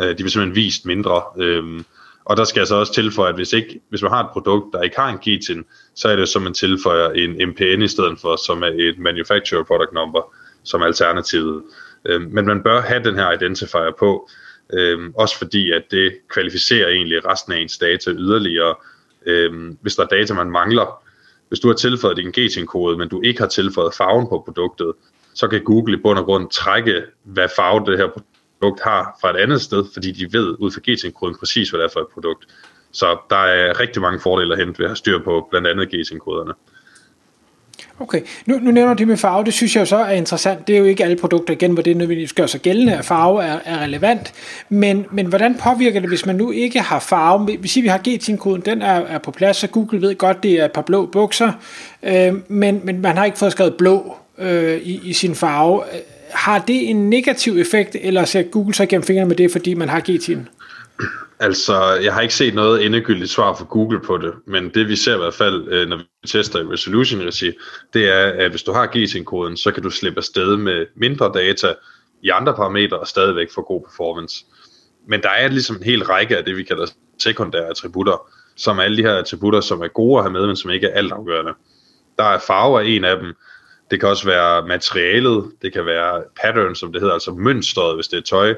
Øh, 0.00 0.18
de 0.18 0.22
vil 0.22 0.30
simpelthen 0.30 0.54
vist 0.54 0.86
mindre. 0.86 1.22
Øhm, 1.38 1.84
og 2.24 2.36
der 2.36 2.44
skal 2.44 2.60
jeg 2.60 2.66
så 2.66 2.74
også 2.74 2.94
tilføje, 2.94 3.28
at 3.28 3.34
hvis, 3.34 3.52
ikke, 3.52 3.80
hvis 3.88 4.02
man 4.02 4.10
har 4.10 4.24
et 4.24 4.30
produkt, 4.32 4.72
der 4.72 4.82
ikke 4.82 4.96
har 4.96 5.08
en 5.08 5.18
GTIN, 5.18 5.64
så 5.94 6.08
er 6.08 6.16
det 6.16 6.28
som 6.28 6.42
man 6.42 6.54
tilføjer 6.54 7.10
en 7.10 7.48
MPN 7.48 7.82
i 7.82 7.88
stedet 7.88 8.18
for, 8.20 8.36
som 8.46 8.62
er 8.62 8.66
et 8.66 8.98
Manufacturer 8.98 9.64
Product 9.64 9.92
Number, 9.92 10.34
som 10.62 10.82
alternativet. 10.82 11.62
Øhm, 12.04 12.28
men 12.30 12.46
man 12.46 12.62
bør 12.62 12.80
have 12.80 13.04
den 13.04 13.14
her 13.14 13.32
identifier 13.32 13.92
på, 13.98 14.28
øhm, 14.72 15.12
også 15.14 15.38
fordi 15.38 15.72
at 15.72 15.82
det 15.90 16.12
kvalificerer 16.28 16.88
egentlig 16.88 17.26
resten 17.26 17.52
af 17.52 17.58
ens 17.58 17.78
data 17.78 18.10
yderligere, 18.10 18.74
øh, 19.26 19.74
hvis 19.80 19.96
der 19.96 20.02
er 20.02 20.06
data, 20.06 20.34
man 20.34 20.50
mangler. 20.50 21.02
Hvis 21.48 21.60
du 21.60 21.68
har 21.68 21.74
tilføjet 21.74 22.16
din 22.16 22.30
GTIN-kode, 22.30 22.98
men 22.98 23.08
du 23.08 23.20
ikke 23.22 23.40
har 23.40 23.48
tilføjet 23.48 23.94
farven 23.94 24.28
på 24.28 24.42
produktet, 24.44 24.92
så 25.34 25.48
kan 25.48 25.64
Google 25.64 25.94
i 25.98 26.00
bund 26.02 26.18
og 26.18 26.24
grund 26.24 26.50
trække, 26.50 27.02
hvad 27.22 27.48
farve 27.56 27.86
det 27.86 27.98
her 27.98 28.08
produkt 28.60 28.80
har 28.82 29.18
fra 29.20 29.30
et 29.30 29.36
andet 29.36 29.60
sted, 29.60 29.84
fordi 29.92 30.12
de 30.12 30.32
ved 30.32 30.56
ud 30.58 30.70
fra 30.70 30.80
GTIN-koden 30.80 31.36
præcis, 31.38 31.70
hvad 31.70 31.80
det 31.80 31.84
er 31.84 31.92
for 31.92 32.00
et 32.00 32.08
produkt. 32.14 32.46
Så 32.92 33.18
der 33.30 33.36
er 33.36 33.80
rigtig 33.80 34.02
mange 34.02 34.20
fordele 34.20 34.54
at 34.54 34.58
hente 34.58 34.78
ved 34.78 34.86
at 34.86 34.90
have 34.90 34.96
styr 34.96 35.18
på 35.24 35.46
blandt 35.50 35.68
andet 35.68 35.88
GTIN-koderne. 35.88 36.52
Okay, 38.00 38.20
nu, 38.46 38.58
nu 38.58 38.70
nævner 38.70 38.94
du 38.94 38.98
det 38.98 39.08
med 39.08 39.16
farve, 39.16 39.44
det 39.44 39.52
synes 39.52 39.76
jeg 39.76 39.80
jo 39.80 39.86
så 39.86 39.96
er 39.96 40.10
interessant. 40.10 40.68
Det 40.68 40.74
er 40.74 40.78
jo 40.78 40.84
ikke 40.84 41.04
alle 41.04 41.16
produkter 41.16 41.54
igen, 41.54 41.72
hvor 41.72 41.82
det 41.82 41.96
nødvendigvis 41.96 42.32
gør 42.32 42.46
sig 42.46 42.60
gældende, 42.60 42.96
at 42.96 43.04
farve 43.04 43.44
er, 43.44 43.58
er 43.64 43.78
relevant. 43.78 44.32
Men, 44.68 45.06
men 45.10 45.26
hvordan 45.26 45.54
påvirker 45.54 46.00
det, 46.00 46.08
hvis 46.08 46.26
man 46.26 46.36
nu 46.36 46.50
ikke 46.50 46.80
har 46.80 46.98
farve? 46.98 47.58
Vi 47.60 47.68
siger, 47.68 47.82
vi 47.82 47.88
har 47.88 47.98
GTIN-koden, 47.98 48.60
den 48.60 48.82
er, 48.82 49.00
er 49.00 49.18
på 49.18 49.30
plads, 49.30 49.56
så 49.56 49.66
Google 49.66 50.02
ved 50.02 50.14
godt, 50.14 50.42
det 50.42 50.52
er 50.52 50.64
et 50.64 50.72
par 50.72 50.82
blå 50.82 51.06
bukser, 51.06 51.52
øh, 52.02 52.32
men, 52.48 52.80
men 52.84 53.00
man 53.00 53.16
har 53.16 53.24
ikke 53.24 53.38
fået 53.38 53.52
skrevet 53.52 53.74
blå 53.74 54.16
øh, 54.38 54.80
i, 54.80 55.00
i 55.04 55.12
sin 55.12 55.34
farve. 55.34 55.82
Har 56.30 56.58
det 56.58 56.90
en 56.90 57.10
negativ 57.10 57.58
effekt, 57.58 57.96
eller 58.00 58.24
ser 58.24 58.42
Google 58.42 58.74
så 58.74 58.86
gennem 58.86 59.02
fingrene 59.02 59.28
med 59.28 59.36
det, 59.36 59.52
fordi 59.52 59.74
man 59.74 59.88
har 59.88 60.00
GTIN? 60.00 60.48
Altså, 61.40 61.94
jeg 62.02 62.14
har 62.14 62.20
ikke 62.20 62.34
set 62.34 62.54
noget 62.54 62.86
endegyldigt 62.86 63.30
svar 63.30 63.54
fra 63.54 63.64
Google 63.64 64.00
på 64.00 64.18
det, 64.18 64.34
men 64.46 64.68
det 64.68 64.88
vi 64.88 64.96
ser 64.96 65.14
i 65.14 65.18
hvert 65.18 65.34
fald, 65.34 65.68
øh, 65.68 65.88
når 65.88 65.96
vi 65.96 66.04
tester 66.26 66.58
i 66.58 66.72
resolution-regi, 66.72 67.52
det 67.94 68.08
er, 68.08 68.44
at 68.44 68.50
hvis 68.50 68.62
du 68.62 68.72
har 68.72 68.86
GTN-koden, 68.86 69.56
så 69.56 69.70
kan 69.70 69.82
du 69.82 69.90
slippe 69.90 70.18
afsted 70.18 70.56
med 70.56 70.86
mindre 70.96 71.32
data 71.34 71.74
i 72.22 72.28
andre 72.28 72.54
parametre 72.54 72.98
og 72.98 73.06
stadigvæk 73.06 73.52
få 73.54 73.62
god 73.62 73.82
performance. 73.82 74.44
Men 75.08 75.22
der 75.22 75.28
er 75.28 75.48
ligesom 75.48 75.76
en 75.76 75.82
hel 75.82 76.04
række 76.04 76.36
af 76.36 76.44
det, 76.44 76.56
vi 76.56 76.62
kalder 76.62 76.86
sekundære 77.18 77.66
attributter, 77.70 78.30
som 78.56 78.78
er 78.78 78.82
alle 78.82 78.96
de 78.96 79.02
her 79.02 79.14
attributter, 79.14 79.60
som 79.60 79.80
er 79.82 79.88
gode 79.88 80.18
at 80.18 80.24
have 80.24 80.32
med, 80.32 80.46
men 80.46 80.56
som 80.56 80.70
ikke 80.70 80.86
er 80.86 80.94
altafgørende. 80.94 81.52
Der 82.18 82.24
er 82.24 82.38
farve 82.38 82.86
en 82.86 83.04
af 83.04 83.16
dem. 83.16 83.34
Det 83.90 84.00
kan 84.00 84.08
også 84.08 84.26
være 84.26 84.66
materialet, 84.66 85.44
det 85.62 85.72
kan 85.72 85.86
være 85.86 86.22
pattern, 86.42 86.74
som 86.74 86.92
det 86.92 87.00
hedder, 87.00 87.14
altså 87.14 87.30
mønstret, 87.30 87.94
hvis 87.94 88.08
det 88.08 88.16
er 88.16 88.22
tøj. 88.22 88.54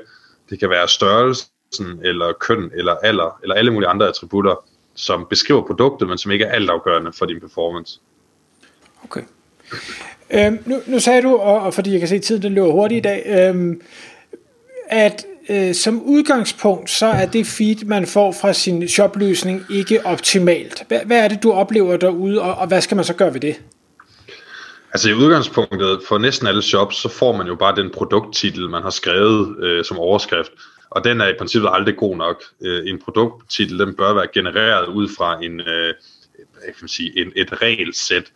Det 0.50 0.58
kan 0.58 0.70
være 0.70 0.88
størrelse, 0.88 1.46
eller 2.04 2.32
køn, 2.40 2.70
eller 2.74 2.94
alder, 2.94 3.38
eller 3.42 3.54
alle 3.54 3.70
mulige 3.70 3.88
andre 3.88 4.08
attributter, 4.08 4.64
som 4.94 5.26
beskriver 5.30 5.62
produktet, 5.66 6.08
men 6.08 6.18
som 6.18 6.32
ikke 6.32 6.44
er 6.44 6.52
altafgørende 6.52 7.12
for 7.12 7.26
din 7.26 7.40
performance. 7.40 8.00
Okay. 9.04 9.22
Øhm, 10.30 10.58
nu, 10.66 10.76
nu 10.86 11.00
sagde 11.00 11.22
du, 11.22 11.36
og, 11.36 11.60
og 11.60 11.74
fordi 11.74 11.90
jeg 11.92 11.98
kan 11.98 12.08
se, 12.08 12.14
at 12.14 12.22
tiden 12.22 12.42
den 12.42 12.52
løber 12.52 12.72
hurtigt 12.72 12.98
i 12.98 13.02
dag, 13.08 13.48
øhm, 13.48 13.80
at 14.88 15.26
øh, 15.48 15.74
som 15.74 16.02
udgangspunkt, 16.02 16.90
så 16.90 17.06
er 17.06 17.26
det 17.26 17.46
feed, 17.46 17.84
man 17.84 18.06
får 18.06 18.32
fra 18.32 18.52
sin 18.52 18.88
shopløsning, 18.88 19.64
ikke 19.70 20.06
optimalt. 20.06 20.84
Hvad, 20.88 21.00
hvad 21.06 21.24
er 21.24 21.28
det, 21.28 21.42
du 21.42 21.52
oplever 21.52 21.96
derude, 21.96 22.42
og, 22.42 22.54
og 22.54 22.66
hvad 22.66 22.80
skal 22.80 22.94
man 22.94 23.04
så 23.04 23.14
gøre 23.14 23.34
ved 23.34 23.40
det? 23.40 23.60
Altså 24.92 25.10
i 25.10 25.14
udgangspunktet 25.14 26.00
for 26.08 26.18
næsten 26.18 26.46
alle 26.46 26.62
shops, 26.62 26.96
så 26.96 27.08
får 27.08 27.36
man 27.36 27.46
jo 27.46 27.54
bare 27.54 27.76
den 27.76 27.90
produkttitel, 27.90 28.70
man 28.70 28.82
har 28.82 28.90
skrevet 28.90 29.64
øh, 29.64 29.84
som 29.84 29.98
overskrift 29.98 30.52
og 30.90 31.04
den 31.04 31.20
er 31.20 31.28
i 31.28 31.34
princippet 31.38 31.70
aldrig 31.72 31.96
god 31.96 32.16
nok. 32.16 32.42
Øh, 32.62 32.88
en 32.88 32.98
produkttitel, 32.98 33.78
den 33.78 33.96
bør 33.96 34.14
være 34.14 34.26
genereret 34.34 34.86
ud 34.86 35.08
fra 35.16 35.44
en, 35.44 35.60
øh, 35.60 35.94
kan 36.64 36.74
man 36.80 36.88
sige, 36.88 37.20
en, 37.20 37.32
et 37.36 37.62
regelsæt. 37.62 38.32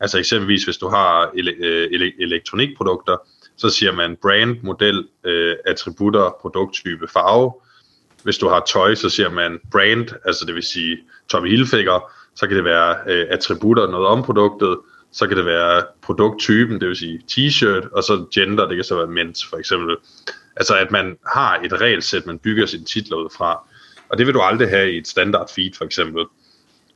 Altså 0.00 0.18
eksempelvis, 0.18 0.64
hvis 0.64 0.76
du 0.76 0.88
har 0.88 1.26
ele- 1.26 1.64
øh, 1.64 1.88
ele- 1.90 2.22
elektronikprodukter, 2.22 3.16
så 3.56 3.68
siger 3.70 3.92
man 3.92 4.16
brand, 4.22 4.56
model, 4.62 5.08
øh, 5.24 5.56
attributter, 5.66 6.36
produkttype, 6.40 7.08
farve. 7.08 7.52
Hvis 8.22 8.38
du 8.38 8.48
har 8.48 8.64
tøj, 8.72 8.94
så 8.94 9.08
siger 9.08 9.30
man 9.30 9.60
brand, 9.72 10.08
altså 10.24 10.44
det 10.44 10.54
vil 10.54 10.62
sige 10.62 10.98
Tommy 11.28 11.48
Hilfiger, 11.50 12.12
så 12.34 12.46
kan 12.46 12.56
det 12.56 12.64
være 12.64 12.96
øh, 13.06 13.26
attributter, 13.30 13.90
noget 13.90 14.06
om 14.06 14.22
produktet, 14.22 14.78
så 15.14 15.26
kan 15.26 15.36
det 15.36 15.46
være 15.46 15.82
produkttypen, 16.02 16.80
det 16.80 16.88
vil 16.88 16.96
sige 16.96 17.20
t-shirt, 17.32 17.88
og 17.92 18.02
så 18.02 18.26
gender, 18.34 18.68
det 18.68 18.76
kan 18.76 18.84
så 18.84 18.96
være 18.96 19.06
mens 19.06 19.46
for 19.46 19.56
eksempel. 19.56 19.96
Altså 20.56 20.76
at 20.76 20.90
man 20.90 21.16
har 21.34 21.60
et 21.64 21.80
regelsæt, 21.80 22.26
man 22.26 22.38
bygger 22.38 22.66
sine 22.66 22.84
titler 22.84 23.16
ud 23.16 23.28
fra. 23.36 23.68
Og 24.08 24.18
det 24.18 24.26
vil 24.26 24.34
du 24.34 24.40
aldrig 24.40 24.68
have 24.68 24.92
i 24.92 24.98
et 24.98 25.08
standard 25.08 25.50
feed 25.54 25.72
for 25.78 25.84
eksempel. 25.84 26.24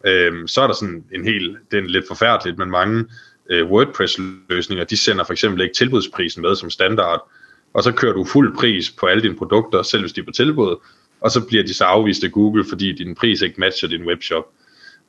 Øhm, 0.04 0.48
så 0.48 0.60
er 0.60 0.66
der 0.66 0.74
sådan 0.74 1.04
en 1.14 1.24
hel, 1.24 1.56
det 1.70 1.78
er 1.78 1.82
lidt 1.82 2.04
forfærdeligt, 2.08 2.58
men 2.58 2.70
mange 2.70 3.04
øh, 3.50 3.70
WordPress-løsninger, 3.70 4.84
de 4.84 4.96
sender 4.96 5.24
for 5.24 5.32
eksempel 5.32 5.62
ikke 5.62 5.74
tilbudsprisen 5.74 6.42
med 6.42 6.56
som 6.56 6.70
standard, 6.70 7.30
og 7.74 7.82
så 7.82 7.92
kører 7.92 8.12
du 8.12 8.24
fuld 8.24 8.56
pris 8.56 8.90
på 8.90 9.06
alle 9.06 9.22
dine 9.22 9.36
produkter, 9.36 9.82
selv 9.82 10.02
hvis 10.02 10.12
de 10.12 10.20
er 10.20 10.24
på 10.24 10.30
tilbud, 10.30 10.76
og 11.20 11.30
så 11.30 11.46
bliver 11.46 11.62
de 11.62 11.74
så 11.74 11.84
afvist 11.84 12.24
af 12.24 12.32
Google, 12.32 12.64
fordi 12.68 12.92
din 12.92 13.14
pris 13.14 13.42
ikke 13.42 13.60
matcher 13.60 13.88
din 13.88 14.06
webshop. 14.06 14.44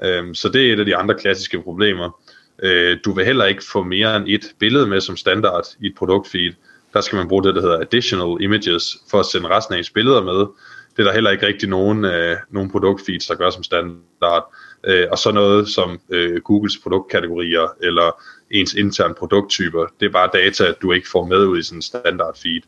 Øhm, 0.04 0.36
så 0.36 0.50
det 0.50 0.70
er 0.70 0.74
et 0.74 0.80
af 0.80 0.86
de 0.86 0.96
andre 0.96 1.16
klassiske 1.16 1.62
problemer. 1.62 2.20
Øh, 2.64 2.98
du 3.06 3.14
vil 3.14 3.26
heller 3.26 3.46
ikke 3.46 3.64
få 3.72 3.84
mere 3.84 4.16
end 4.16 4.26
et 4.28 4.54
billede 4.60 4.88
med 4.88 5.02
som 5.02 5.18
standard 5.18 5.66
i 5.80 5.88
et 5.88 5.96
produktfeed. 5.98 6.54
Der 6.94 7.02
skal 7.02 7.16
man 7.16 7.28
bruge 7.28 7.44
det, 7.44 7.56
der 7.56 7.62
hedder 7.62 7.80
additional 7.80 8.44
images, 8.44 8.98
for 9.12 9.20
at 9.20 9.26
sende 9.26 9.50
resten 9.50 9.74
af 9.74 9.78
ens 9.78 9.90
billeder 9.90 10.24
med. 10.24 10.48
Det 10.98 11.00
er 11.00 11.04
der 11.04 11.14
heller 11.14 11.32
ikke 11.32 11.48
rigtig 11.48 11.70
nogen, 11.70 12.06
øh, 12.06 12.38
nogen 12.50 12.72
produktfeeds, 12.72 13.28
der 13.28 13.36
gør 13.36 13.50
som 13.50 13.64
standard. 13.64 14.56
Øh, 14.84 15.08
og 15.12 15.18
så 15.18 15.32
noget 15.32 15.70
som 15.70 16.00
øh, 16.10 16.42
Googles 16.42 16.78
produktkategorier 16.78 17.76
eller 17.82 18.22
ens 18.52 18.74
interne 18.74 19.14
produkttyper. 19.14 19.86
Det 20.00 20.06
er 20.06 20.10
bare 20.10 20.30
data, 20.34 20.74
du 20.82 20.92
ikke 20.92 21.10
får 21.10 21.26
med 21.26 21.46
ud 21.46 21.60
i 21.60 21.64
sådan 21.64 21.78
en 21.78 21.82
standard 21.82 22.38
feed. 22.38 22.62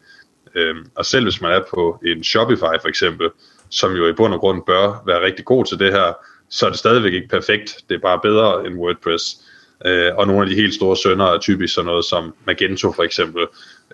Øh, 0.55 0.75
og 0.95 1.05
selv 1.05 1.25
hvis 1.25 1.41
man 1.41 1.51
er 1.51 1.61
på 1.69 1.99
en 2.05 2.23
Shopify 2.23 2.77
for 2.81 2.87
eksempel, 2.87 3.29
som 3.69 3.93
jo 3.93 4.07
i 4.07 4.13
bund 4.13 4.33
og 4.33 4.39
grund 4.39 4.61
bør 4.65 5.03
være 5.05 5.25
rigtig 5.25 5.45
god 5.45 5.65
til 5.65 5.79
det 5.79 5.91
her, 5.91 6.13
så 6.49 6.65
er 6.65 6.69
det 6.69 6.79
stadigvæk 6.79 7.13
ikke 7.13 7.27
perfekt. 7.27 7.77
Det 7.89 7.95
er 7.95 7.99
bare 7.99 8.19
bedre 8.23 8.67
end 8.67 8.75
WordPress. 8.75 9.41
Øh, 9.85 10.15
og 10.15 10.27
nogle 10.27 10.41
af 10.41 10.49
de 10.49 10.55
helt 10.55 10.73
store 10.73 10.97
sønder 10.97 11.25
er 11.25 11.39
typisk 11.39 11.73
sådan 11.73 11.85
noget 11.85 12.05
som 12.05 12.33
Magento 12.45 12.91
for 12.91 13.03
eksempel, 13.03 13.45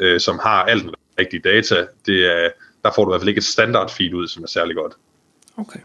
øh, 0.01 0.19
som 0.19 0.39
har 0.43 0.63
alt 0.63 0.83
den 0.83 0.93
rigtige 1.19 1.41
data. 1.41 1.85
Det 2.05 2.25
er, 2.25 2.49
der 2.83 2.91
får 2.95 3.05
du 3.05 3.11
i 3.11 3.13
hvert 3.13 3.21
fald 3.21 3.29
ikke 3.29 3.39
et 3.39 3.45
standard 3.45 3.89
feed 3.89 4.13
ud, 4.13 4.27
som 4.27 4.43
er 4.43 4.47
særlig 4.47 4.75
godt. 4.75 4.93
Okay. 5.57 5.79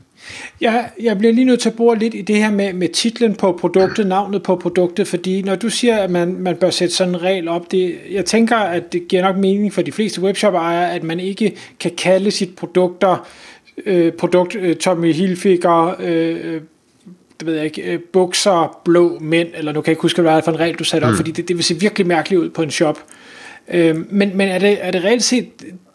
Jeg, 0.60 0.90
jeg 1.00 1.18
bliver 1.18 1.32
lige 1.32 1.44
nødt 1.44 1.60
til 1.60 1.68
at 1.68 1.76
bruge 1.76 1.98
lidt 1.98 2.14
i 2.14 2.22
det 2.22 2.36
her 2.36 2.50
med, 2.50 2.72
med 2.72 2.88
titlen 2.88 3.34
på 3.34 3.52
produktet, 3.60 4.06
navnet 4.06 4.42
på 4.42 4.56
produktet, 4.56 5.08
fordi 5.08 5.42
når 5.42 5.56
du 5.56 5.70
siger, 5.70 5.96
at 5.96 6.10
man, 6.10 6.34
man 6.34 6.56
bør 6.56 6.70
sætte 6.70 6.94
sådan 6.94 7.14
en 7.14 7.22
regel 7.22 7.48
op, 7.48 7.70
det, 7.70 7.98
jeg 8.10 8.24
tænker, 8.24 8.56
at 8.56 8.92
det 8.92 9.08
giver 9.08 9.22
nok 9.22 9.36
mening 9.36 9.72
for 9.72 9.82
de 9.82 9.92
fleste 9.92 10.20
webshop-ejere, 10.20 10.94
at 10.94 11.02
man 11.02 11.20
ikke 11.20 11.56
kan 11.80 11.90
kalde 11.96 12.30
sit 12.30 12.56
produkter, 12.56 13.28
øh, 13.86 14.12
produkt 14.12 14.56
øh, 14.56 14.76
Tommy 14.76 15.12
Hilfiger, 15.12 15.94
øh, 16.00 16.60
det 17.42 17.50
ved 17.50 17.56
jeg 17.56 17.64
ikke, 17.64 17.92
øh, 17.92 18.00
bukser, 18.12 18.80
blå 18.84 19.18
mænd, 19.20 19.48
eller 19.54 19.72
nu 19.72 19.80
kan 19.80 19.90
jeg 19.90 19.92
ikke 19.92 20.02
huske, 20.02 20.22
hvad 20.22 20.32
det 20.32 20.38
er 20.38 20.44
for 20.44 20.52
en 20.52 20.60
regel, 20.60 20.78
du 20.78 20.84
satte 20.84 21.04
op, 21.04 21.10
mm. 21.10 21.16
fordi 21.16 21.30
det, 21.30 21.48
det 21.48 21.56
vil 21.56 21.64
se 21.64 21.74
virkelig 21.74 22.06
mærkeligt 22.06 22.42
ud 22.42 22.50
på 22.50 22.62
en 22.62 22.70
shop. 22.70 22.98
Øh, 23.72 23.96
men 24.10 24.36
men 24.36 24.48
er, 24.48 24.58
det, 24.58 24.78
er 24.80 24.90
det 24.90 25.04
reelt 25.04 25.22
set 25.22 25.48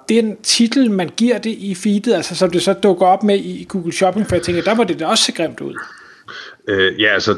den 0.09 0.37
titel, 0.43 0.91
man 0.91 1.09
giver 1.17 1.37
det 1.37 1.49
i 1.49 1.75
feedet, 1.75 2.13
altså 2.13 2.35
som 2.35 2.51
det 2.51 2.61
så 2.61 2.73
dukker 2.73 3.05
op 3.05 3.23
med 3.23 3.35
i 3.37 3.65
Google 3.69 3.93
Shopping, 3.93 4.27
for 4.27 4.35
jeg 4.35 4.43
tænker, 4.43 4.61
der 4.61 4.75
var 4.75 4.83
det 4.83 4.99
da 4.99 5.05
også 5.05 5.23
så 5.23 5.33
grimt 5.33 5.61
ud. 5.61 5.75
Øh, 6.67 7.01
ja, 7.01 7.07
altså 7.07 7.37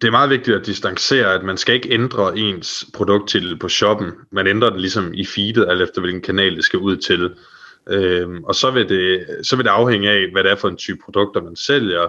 det 0.00 0.06
er 0.06 0.10
meget 0.10 0.30
vigtigt 0.30 0.56
at 0.56 0.66
distancere, 0.66 1.34
at 1.34 1.42
man 1.42 1.56
skal 1.56 1.74
ikke 1.74 1.92
ændre 1.92 2.38
ens 2.38 2.86
produkttitel 2.94 3.58
på 3.58 3.68
shoppen. 3.68 4.10
Man 4.32 4.46
ændrer 4.46 4.70
den 4.70 4.80
ligesom 4.80 5.14
i 5.14 5.26
feedet, 5.26 5.66
alt 5.68 5.82
efter 5.82 6.00
hvilken 6.00 6.22
kanal 6.22 6.56
det 6.56 6.64
skal 6.64 6.78
ud 6.78 6.96
til. 6.96 7.30
Øhm, 7.88 8.44
og 8.44 8.54
så 8.54 8.70
vil, 8.70 8.88
det, 8.88 9.26
så 9.46 9.56
vil 9.56 9.64
det 9.64 9.70
afhænge 9.70 10.10
af, 10.10 10.30
hvad 10.32 10.44
det 10.44 10.52
er 10.52 10.56
for 10.56 10.68
en 10.68 10.76
type 10.76 10.98
produkter, 11.04 11.42
man 11.42 11.56
sælger, 11.56 12.08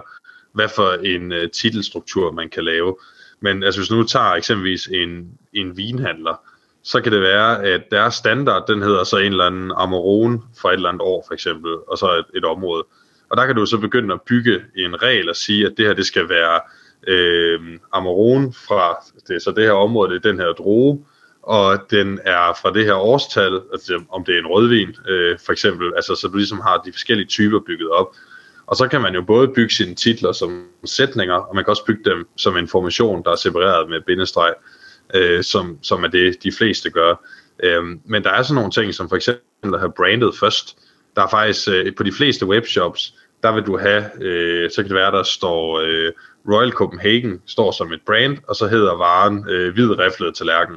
hvad 0.52 0.68
for 0.68 0.92
en 0.92 1.32
øh, 1.32 1.50
titelstruktur 1.50 2.32
man 2.32 2.48
kan 2.48 2.64
lave. 2.64 2.96
Men 3.40 3.62
altså 3.62 3.80
hvis 3.80 3.90
nu 3.90 4.02
tager 4.02 4.32
eksempelvis 4.32 4.86
en, 4.86 5.28
en 5.52 5.76
vinhandler, 5.76 6.34
så 6.82 7.00
kan 7.00 7.12
det 7.12 7.22
være, 7.22 7.64
at 7.64 7.82
deres 7.90 8.14
standard, 8.14 8.66
den 8.68 8.82
hedder 8.82 9.04
så 9.04 9.16
en 9.16 9.32
eller 9.32 9.44
anden 9.44 9.72
Amarone 9.76 10.40
for 10.60 10.68
et 10.68 10.74
eller 10.74 10.88
andet 10.88 11.02
år 11.02 11.24
for 11.26 11.34
eksempel, 11.34 11.70
og 11.88 11.98
så 11.98 12.18
et, 12.18 12.36
et 12.36 12.44
område. 12.44 12.84
Og 13.30 13.36
der 13.36 13.46
kan 13.46 13.56
du 13.56 13.66
så 13.66 13.78
begynde 13.78 14.14
at 14.14 14.22
bygge 14.22 14.60
en 14.76 15.02
regel 15.02 15.28
og 15.28 15.36
sige, 15.36 15.66
at 15.66 15.72
det 15.76 15.86
her 15.86 15.94
det 15.94 16.06
skal 16.06 16.28
være 16.28 16.60
øh, 17.06 17.60
Amarone 17.92 18.52
fra 18.52 19.04
det, 19.28 19.42
så 19.42 19.50
det 19.50 19.64
her 19.64 19.72
område, 19.72 20.10
det 20.10 20.16
er 20.16 20.30
den 20.30 20.40
her 20.40 20.52
droge, 20.52 21.04
og 21.42 21.90
den 21.90 22.20
er 22.24 22.58
fra 22.62 22.72
det 22.72 22.84
her 22.84 22.94
årstal, 22.94 23.60
altså 23.72 24.02
om 24.08 24.24
det 24.24 24.34
er 24.34 24.38
en 24.38 24.46
rødvin 24.46 24.96
øh, 25.08 25.38
for 25.46 25.52
eksempel, 25.52 25.92
altså 25.96 26.14
så 26.14 26.28
du 26.28 26.36
ligesom 26.36 26.60
har 26.60 26.82
de 26.86 26.92
forskellige 26.92 27.26
typer 27.26 27.60
bygget 27.60 27.90
op. 27.90 28.14
Og 28.72 28.76
så 28.76 28.88
kan 28.88 29.00
man 29.00 29.14
jo 29.14 29.22
både 29.22 29.48
bygge 29.48 29.74
sine 29.74 29.94
titler 29.94 30.32
som 30.32 30.66
sætninger, 30.84 31.34
og 31.34 31.54
man 31.54 31.64
kan 31.64 31.70
også 31.70 31.84
bygge 31.84 32.10
dem 32.10 32.28
som 32.36 32.56
information, 32.56 33.22
der 33.24 33.30
er 33.30 33.36
separeret 33.36 33.90
med 33.90 34.00
bindestreg 34.00 34.54
øh, 35.14 35.44
som, 35.44 35.78
som 35.82 36.04
er 36.04 36.08
det, 36.08 36.42
de 36.42 36.52
fleste 36.52 36.90
gør. 36.90 37.14
Øh, 37.62 37.82
men 38.04 38.24
der 38.24 38.30
er 38.30 38.42
sådan 38.42 38.54
nogle 38.54 38.70
ting, 38.70 38.94
som 38.94 39.08
for 39.08 39.16
eksempel 39.16 39.74
at 39.74 39.80
have 39.80 39.92
brandet 39.96 40.34
først. 40.40 40.78
Der 41.16 41.22
er 41.22 41.28
faktisk 41.28 41.68
øh, 41.68 41.94
på 41.94 42.02
de 42.02 42.12
fleste 42.12 42.46
webshops, 42.46 43.14
der 43.42 43.52
vil 43.52 43.62
du 43.62 43.78
have, 43.78 44.22
øh, 44.22 44.70
så 44.70 44.76
kan 44.76 44.88
det 44.88 44.94
være, 44.94 45.12
der 45.12 45.22
står 45.22 45.80
øh, 45.80 46.12
Royal 46.48 46.72
Copenhagen, 46.72 47.42
står 47.46 47.70
som 47.70 47.92
et 47.92 48.00
brand, 48.06 48.38
og 48.48 48.56
så 48.56 48.66
hedder 48.66 48.96
varen 48.96 49.48
øh, 49.48 49.74
hvid 49.74 49.98
riflet 49.98 50.34
tallerken. 50.34 50.76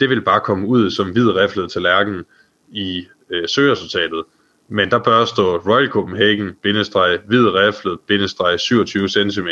Det 0.00 0.10
vil 0.10 0.22
bare 0.22 0.40
komme 0.40 0.66
ud 0.66 0.90
som 0.90 1.10
hvid 1.10 1.28
riflet 1.36 1.72
tallerken 1.72 2.24
i 2.72 3.06
øh, 3.30 3.48
søgeresultatet, 3.48 4.22
men 4.68 4.90
der 4.90 4.98
bør 4.98 5.24
stå 5.24 5.56
Royal 5.56 5.88
Copenhagen, 5.88 6.50
bindestreg, 6.62 7.18
hvid 7.26 7.54
riflet, 7.54 8.00
bindestreg, 8.00 8.60
27 8.60 9.08
cm, 9.08 9.48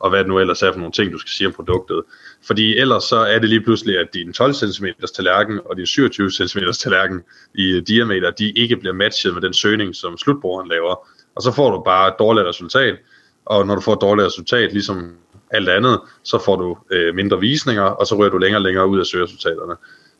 og 0.00 0.10
hvad 0.10 0.18
det 0.18 0.28
nu 0.28 0.38
ellers 0.38 0.62
er 0.62 0.72
for 0.72 0.78
nogle 0.78 0.92
ting, 0.92 1.12
du 1.12 1.18
skal 1.18 1.30
sige 1.30 1.46
om 1.46 1.52
produktet. 1.52 2.02
Fordi 2.46 2.76
ellers 2.78 3.04
så 3.04 3.16
er 3.16 3.38
det 3.38 3.48
lige 3.48 3.60
pludselig, 3.60 3.98
at 3.98 4.14
din 4.14 4.32
12 4.32 4.54
cm 4.54 4.84
tallerken 5.14 5.60
og 5.64 5.76
din 5.76 5.86
27 5.86 6.30
cm 6.30 6.58
tallerken 6.78 7.20
i 7.54 7.80
diameter, 7.80 8.30
de 8.30 8.50
ikke 8.50 8.76
bliver 8.76 8.94
matchet 8.94 9.34
med 9.34 9.42
den 9.42 9.54
søgning, 9.54 9.94
som 9.94 10.18
slutbrugeren 10.18 10.68
laver. 10.68 11.08
Og 11.34 11.42
så 11.42 11.52
får 11.52 11.70
du 11.70 11.82
bare 11.82 12.08
et 12.08 12.14
dårligt 12.18 12.46
resultat, 12.46 12.96
og 13.44 13.66
når 13.66 13.74
du 13.74 13.80
får 13.80 13.92
et 13.92 14.00
dårligt 14.00 14.26
resultat, 14.26 14.72
ligesom 14.72 15.12
alt 15.50 15.68
andet, 15.68 16.00
så 16.22 16.38
får 16.44 16.56
du 16.56 16.78
øh, 16.90 17.14
mindre 17.14 17.40
visninger, 17.40 17.82
og 17.82 18.06
så 18.06 18.14
rører 18.18 18.30
du 18.30 18.38
længere 18.38 18.58
og 18.58 18.62
længere 18.62 18.88
ud 18.88 18.98
af 18.98 19.06
søgeresultaterne. 19.06 19.74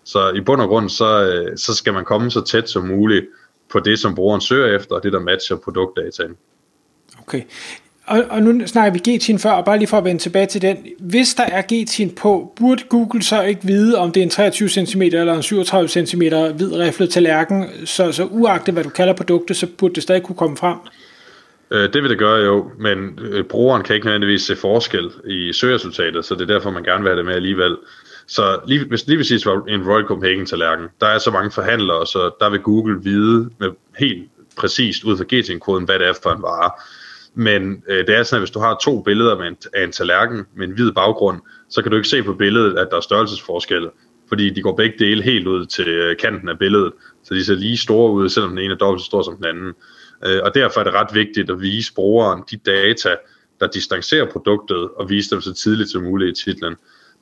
Så 0.04 0.30
i 0.30 0.40
bund 0.40 0.60
og 0.60 0.68
grund, 0.68 0.88
så, 0.88 1.32
øh, 1.32 1.58
så 1.58 1.74
skal 1.74 1.92
man 1.92 2.04
komme 2.04 2.30
så 2.30 2.40
tæt 2.44 2.70
som 2.70 2.86
muligt 2.86 3.26
på 3.78 3.80
det, 3.80 3.98
som 3.98 4.14
brugeren 4.14 4.40
søger 4.40 4.76
efter, 4.76 4.94
og 4.94 5.02
det, 5.02 5.12
der 5.12 5.20
matcher 5.20 5.56
produktdataen. 5.56 6.36
Okay 7.22 7.42
og, 8.06 8.24
og 8.30 8.42
nu 8.42 8.66
snakker 8.66 8.92
vi 8.92 9.18
g 9.18 9.40
før, 9.40 9.50
og 9.50 9.64
bare 9.64 9.78
lige 9.78 9.88
for 9.88 9.98
at 9.98 10.04
vende 10.04 10.22
tilbage 10.22 10.46
til 10.46 10.62
den. 10.62 10.76
Hvis 10.98 11.34
der 11.34 11.42
er 11.42 11.62
g 11.62 12.14
på, 12.16 12.52
burde 12.56 12.82
Google 12.88 13.22
så 13.22 13.42
ikke 13.42 13.60
vide, 13.64 13.98
om 13.98 14.12
det 14.12 14.20
er 14.20 14.24
en 14.24 14.30
23 14.30 14.68
cm 14.68 15.02
eller 15.02 15.34
en 15.34 15.42
37 15.42 15.88
cm 15.88 16.22
hvid 16.56 16.72
riflet 16.72 17.10
tallerken, 17.10 17.66
så, 17.84 18.12
så 18.12 18.24
uagtet 18.24 18.74
hvad 18.74 18.84
du 18.84 18.90
kalder 18.90 19.12
produktet, 19.12 19.56
så 19.56 19.66
burde 19.78 19.94
det 19.94 20.02
stadig 20.02 20.22
kunne 20.22 20.36
komme 20.36 20.56
frem? 20.56 20.78
Øh, 21.70 21.92
det 21.92 22.02
vil 22.02 22.10
det 22.10 22.18
gøre 22.18 22.44
jo, 22.44 22.70
men 22.78 23.18
øh, 23.22 23.44
brugeren 23.44 23.82
kan 23.82 23.94
ikke 23.94 24.06
nødvendigvis 24.06 24.42
se 24.42 24.56
forskel 24.56 25.10
i 25.26 25.52
søgeresultatet, 25.52 26.24
så 26.24 26.34
det 26.34 26.50
er 26.50 26.54
derfor, 26.54 26.70
man 26.70 26.82
gerne 26.82 27.02
vil 27.02 27.10
have 27.10 27.18
det 27.18 27.26
med 27.26 27.34
alligevel. 27.34 27.76
Så 28.26 28.60
lige, 28.66 28.84
hvis 28.84 29.06
lige 29.06 29.18
præcis 29.18 29.46
var 29.46 29.64
en 29.68 29.88
Royal 29.88 30.06
Copenhagen 30.06 30.46
tallerken, 30.46 30.86
der 31.00 31.06
er 31.06 31.18
så 31.18 31.30
mange 31.30 31.50
forhandlere, 31.50 32.06
så 32.06 32.30
der 32.40 32.50
vil 32.50 32.60
Google 32.60 33.02
vide 33.02 33.50
med 33.60 33.70
helt 33.98 34.30
præcist 34.56 35.04
ud 35.04 35.16
fra 35.16 35.24
GTN-koden, 35.24 35.84
hvad 35.84 35.98
det 35.98 36.08
er 36.08 36.12
for 36.22 36.30
en 36.30 36.42
vare. 36.42 36.70
Men 37.34 37.82
øh, 37.88 38.06
det 38.06 38.16
er 38.16 38.22
sådan, 38.22 38.36
at 38.36 38.40
hvis 38.40 38.50
du 38.50 38.58
har 38.58 38.78
to 38.82 39.02
billeder 39.02 39.38
med 39.38 39.46
en, 39.46 39.56
af 39.74 39.84
en 39.84 39.92
tallerken 39.92 40.46
med 40.56 40.68
en 40.68 40.74
hvid 40.74 40.92
baggrund, 40.92 41.40
så 41.68 41.82
kan 41.82 41.90
du 41.90 41.96
ikke 41.96 42.08
se 42.08 42.22
på 42.22 42.34
billedet, 42.34 42.78
at 42.78 42.88
der 42.90 42.96
er 42.96 43.00
størrelsesforskel, 43.00 43.88
fordi 44.28 44.50
de 44.50 44.62
går 44.62 44.76
begge 44.76 44.98
dele 44.98 45.22
helt 45.22 45.46
ud 45.46 45.66
til 45.66 45.88
øh, 45.88 46.16
kanten 46.16 46.48
af 46.48 46.58
billedet, 46.58 46.92
så 47.24 47.34
de 47.34 47.44
ser 47.44 47.54
lige 47.54 47.76
store 47.76 48.12
ud, 48.12 48.28
selvom 48.28 48.50
den 48.50 48.58
ene 48.58 48.74
er 48.74 48.78
dobbelt 48.78 49.02
så 49.02 49.06
stor 49.06 49.22
som 49.22 49.36
den 49.36 49.44
anden. 49.44 49.72
Øh, 50.26 50.40
og 50.42 50.54
derfor 50.54 50.80
er 50.80 50.84
det 50.84 50.92
ret 50.92 51.14
vigtigt 51.14 51.50
at 51.50 51.60
vise 51.60 51.94
brugeren 51.94 52.42
de 52.50 52.56
data, 52.56 53.16
der 53.60 53.66
distancerer 53.66 54.30
produktet, 54.32 54.88
og 54.96 55.10
vise 55.10 55.30
dem 55.30 55.40
så 55.40 55.54
tidligt 55.54 55.90
som 55.90 56.02
muligt 56.02 56.40
i 56.40 56.44
titlen. 56.44 56.74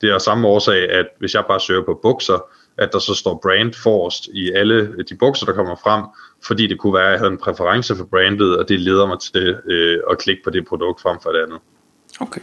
Det 0.04 0.12
er 0.12 0.18
samme 0.18 0.48
årsag, 0.48 0.90
at 0.90 1.06
hvis 1.18 1.34
jeg 1.34 1.44
bare 1.48 1.60
søger 1.60 1.82
på 1.82 1.98
bukser, 2.02 2.38
at 2.78 2.88
der 2.92 2.98
så 2.98 3.14
står 3.14 3.40
brand 3.42 3.74
forrest 3.82 4.28
i 4.32 4.52
alle 4.52 5.04
de 5.08 5.14
bukser, 5.14 5.46
der 5.46 5.52
kommer 5.52 5.76
frem, 5.82 6.04
fordi 6.46 6.66
det 6.66 6.78
kunne 6.78 6.94
være, 6.94 7.06
at 7.06 7.10
jeg 7.10 7.18
havde 7.18 7.30
en 7.32 7.38
præference 7.38 7.96
for 7.96 8.04
brandet, 8.04 8.58
og 8.58 8.68
det 8.68 8.80
leder 8.80 9.06
mig 9.06 9.20
til 9.20 9.56
øh, 9.70 9.98
at 10.10 10.18
klikke 10.18 10.42
på 10.44 10.50
det 10.50 10.66
produkt 10.66 11.00
frem 11.00 11.18
for 11.22 11.30
det 11.30 11.42
andet. 11.42 11.58
Okay. 12.20 12.40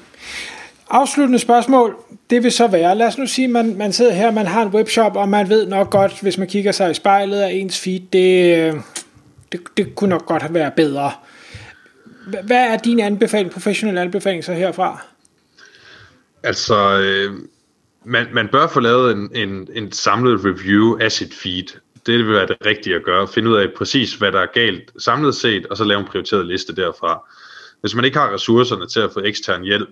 Afsluttende 0.90 1.40
spørgsmål, 1.40 1.96
det 2.30 2.44
vil 2.44 2.52
så 2.52 2.68
være, 2.68 2.96
lad 2.96 3.08
os 3.08 3.18
nu 3.18 3.28
sige, 3.28 3.46
at 3.46 3.52
man, 3.52 3.78
man 3.78 3.94
sidder 3.94 4.14
her, 4.14 4.32
man 4.32 4.48
har 4.48 4.64
en 4.64 4.70
webshop, 4.70 5.16
og 5.16 5.30
man 5.30 5.50
ved 5.50 5.68
nok 5.68 5.90
godt, 5.90 6.22
hvis 6.22 6.38
man 6.38 6.48
kigger 6.48 6.72
sig 6.72 6.92
i 6.92 6.94
spejlet 6.94 7.42
af 7.42 7.52
ens 7.52 7.80
feed, 7.80 8.02
det, 8.14 8.58
øh, 8.58 8.74
det, 9.52 9.62
det 9.78 9.96
kunne 9.96 10.10
nok 10.10 10.26
godt 10.26 10.42
have 10.42 10.54
været 10.54 10.74
bedre. 10.74 11.12
Hvad 12.44 12.68
er 12.68 12.78
din 12.78 13.00
anbefaling, 13.00 13.52
professionel 13.52 13.98
anbefaling 13.98 14.44
så 14.44 14.54
herfra? 14.54 15.11
Altså, 16.44 17.00
øh, 17.00 17.40
man, 18.06 18.28
man 18.34 18.48
bør 18.52 18.68
få 18.68 18.80
lavet 18.80 19.12
en, 19.12 19.30
en, 19.36 19.68
en 19.74 19.92
samlet 19.92 20.46
review 20.46 20.98
af 21.00 21.12
sit 21.12 21.34
feed. 21.34 21.80
Det 22.06 22.18
vil 22.18 22.34
være 22.34 22.48
det 22.48 22.58
rigtige 22.66 22.96
at 22.96 23.04
gøre. 23.04 23.28
Finde 23.28 23.50
ud 23.50 23.56
af 23.56 23.68
præcis, 23.78 24.14
hvad 24.14 24.32
der 24.32 24.40
er 24.40 24.54
galt 24.54 24.92
samlet 24.98 25.36
set, 25.36 25.66
og 25.66 25.78
så 25.78 25.84
lave 25.84 26.00
en 26.00 26.06
prioriteret 26.06 26.46
liste 26.46 26.76
derfra. 26.76 27.32
Hvis 27.82 27.96
man 27.96 28.06
ikke 28.06 28.18
har 28.18 28.34
ressourcerne 28.34 28.88
til 28.88 29.00
at 29.00 29.14
få 29.14 29.20
ekstern 29.20 29.64
hjælp, 29.64 29.90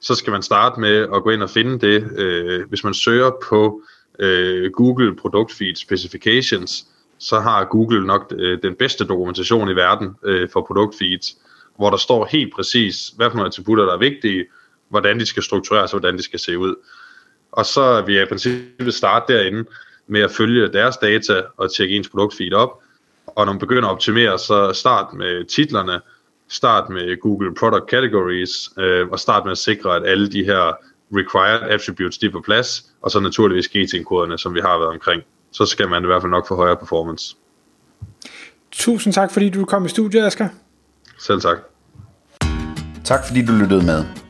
så 0.00 0.14
skal 0.14 0.30
man 0.30 0.42
starte 0.42 0.80
med 0.80 0.96
at 1.14 1.22
gå 1.22 1.30
ind 1.30 1.42
og 1.42 1.50
finde 1.50 1.86
det. 1.86 2.18
Øh, 2.18 2.68
hvis 2.68 2.84
man 2.84 2.94
søger 2.94 3.30
på 3.48 3.82
øh, 4.18 4.72
Google 4.72 5.16
Product 5.16 5.52
Feed 5.52 5.76
Specifications, 5.76 6.86
så 7.18 7.40
har 7.40 7.64
Google 7.64 8.06
nok 8.06 8.32
øh, 8.38 8.62
den 8.62 8.74
bedste 8.74 9.04
dokumentation 9.04 9.70
i 9.70 9.76
verden 9.76 10.16
øh, 10.24 10.48
for 10.52 10.62
produktfeeds, 10.62 11.36
hvor 11.76 11.90
der 11.90 11.96
står 11.96 12.28
helt 12.30 12.54
præcis, 12.54 13.12
hvad 13.16 13.30
for 13.30 13.36
nogle 13.36 13.48
attributter, 13.48 13.84
der 13.84 13.92
er 13.92 13.98
vigtige, 13.98 14.44
hvordan 14.90 15.20
de 15.20 15.26
skal 15.26 15.42
struktureres, 15.42 15.92
og 15.92 16.00
hvordan 16.00 16.18
de 16.18 16.22
skal 16.22 16.38
se 16.38 16.58
ud. 16.58 16.74
Og 17.52 17.66
så 17.66 18.02
vil 18.06 18.14
jeg 18.14 18.24
i 18.24 18.28
princippet 18.28 18.94
starte 18.94 19.32
derinde 19.32 19.64
med 20.06 20.20
at 20.20 20.30
følge 20.30 20.72
deres 20.72 20.96
data 20.96 21.42
og 21.56 21.74
tjekke 21.74 21.96
ens 21.96 22.08
produktfeed 22.08 22.52
op. 22.52 22.70
Og 23.26 23.46
når 23.46 23.52
man 23.52 23.60
begynder 23.60 23.88
at 23.88 23.92
optimere, 23.92 24.38
så 24.38 24.72
start 24.72 25.12
med 25.12 25.44
titlerne, 25.44 26.00
start 26.48 26.88
med 26.88 27.20
Google 27.20 27.54
Product 27.54 27.90
Categories, 27.90 28.70
øh, 28.78 29.08
og 29.08 29.18
start 29.18 29.44
med 29.44 29.52
at 29.52 29.58
sikre, 29.58 29.96
at 29.96 30.06
alle 30.06 30.32
de 30.32 30.44
her 30.44 30.76
required 31.12 31.70
attributes, 31.70 32.18
de 32.18 32.26
er 32.26 32.30
på 32.30 32.40
plads, 32.40 32.84
og 33.02 33.10
så 33.10 33.20
naturligvis 33.20 33.68
GT-koderne, 33.68 34.38
som 34.38 34.54
vi 34.54 34.60
har 34.60 34.78
været 34.78 34.90
omkring. 34.90 35.22
Så 35.52 35.66
skal 35.66 35.88
man 35.88 36.02
i 36.02 36.06
hvert 36.06 36.22
fald 36.22 36.30
nok 36.30 36.48
få 36.48 36.56
højere 36.56 36.76
performance. 36.76 37.36
Tusind 38.70 39.14
tak, 39.14 39.32
fordi 39.32 39.48
du 39.48 39.64
kom 39.64 39.84
i 39.84 39.88
studiet, 39.88 40.24
Asger. 40.24 40.48
Selv 41.18 41.40
tak. 41.40 41.56
Tak 43.04 43.20
fordi 43.26 43.46
du 43.46 43.52
lyttede 43.52 43.86
med. 43.86 44.29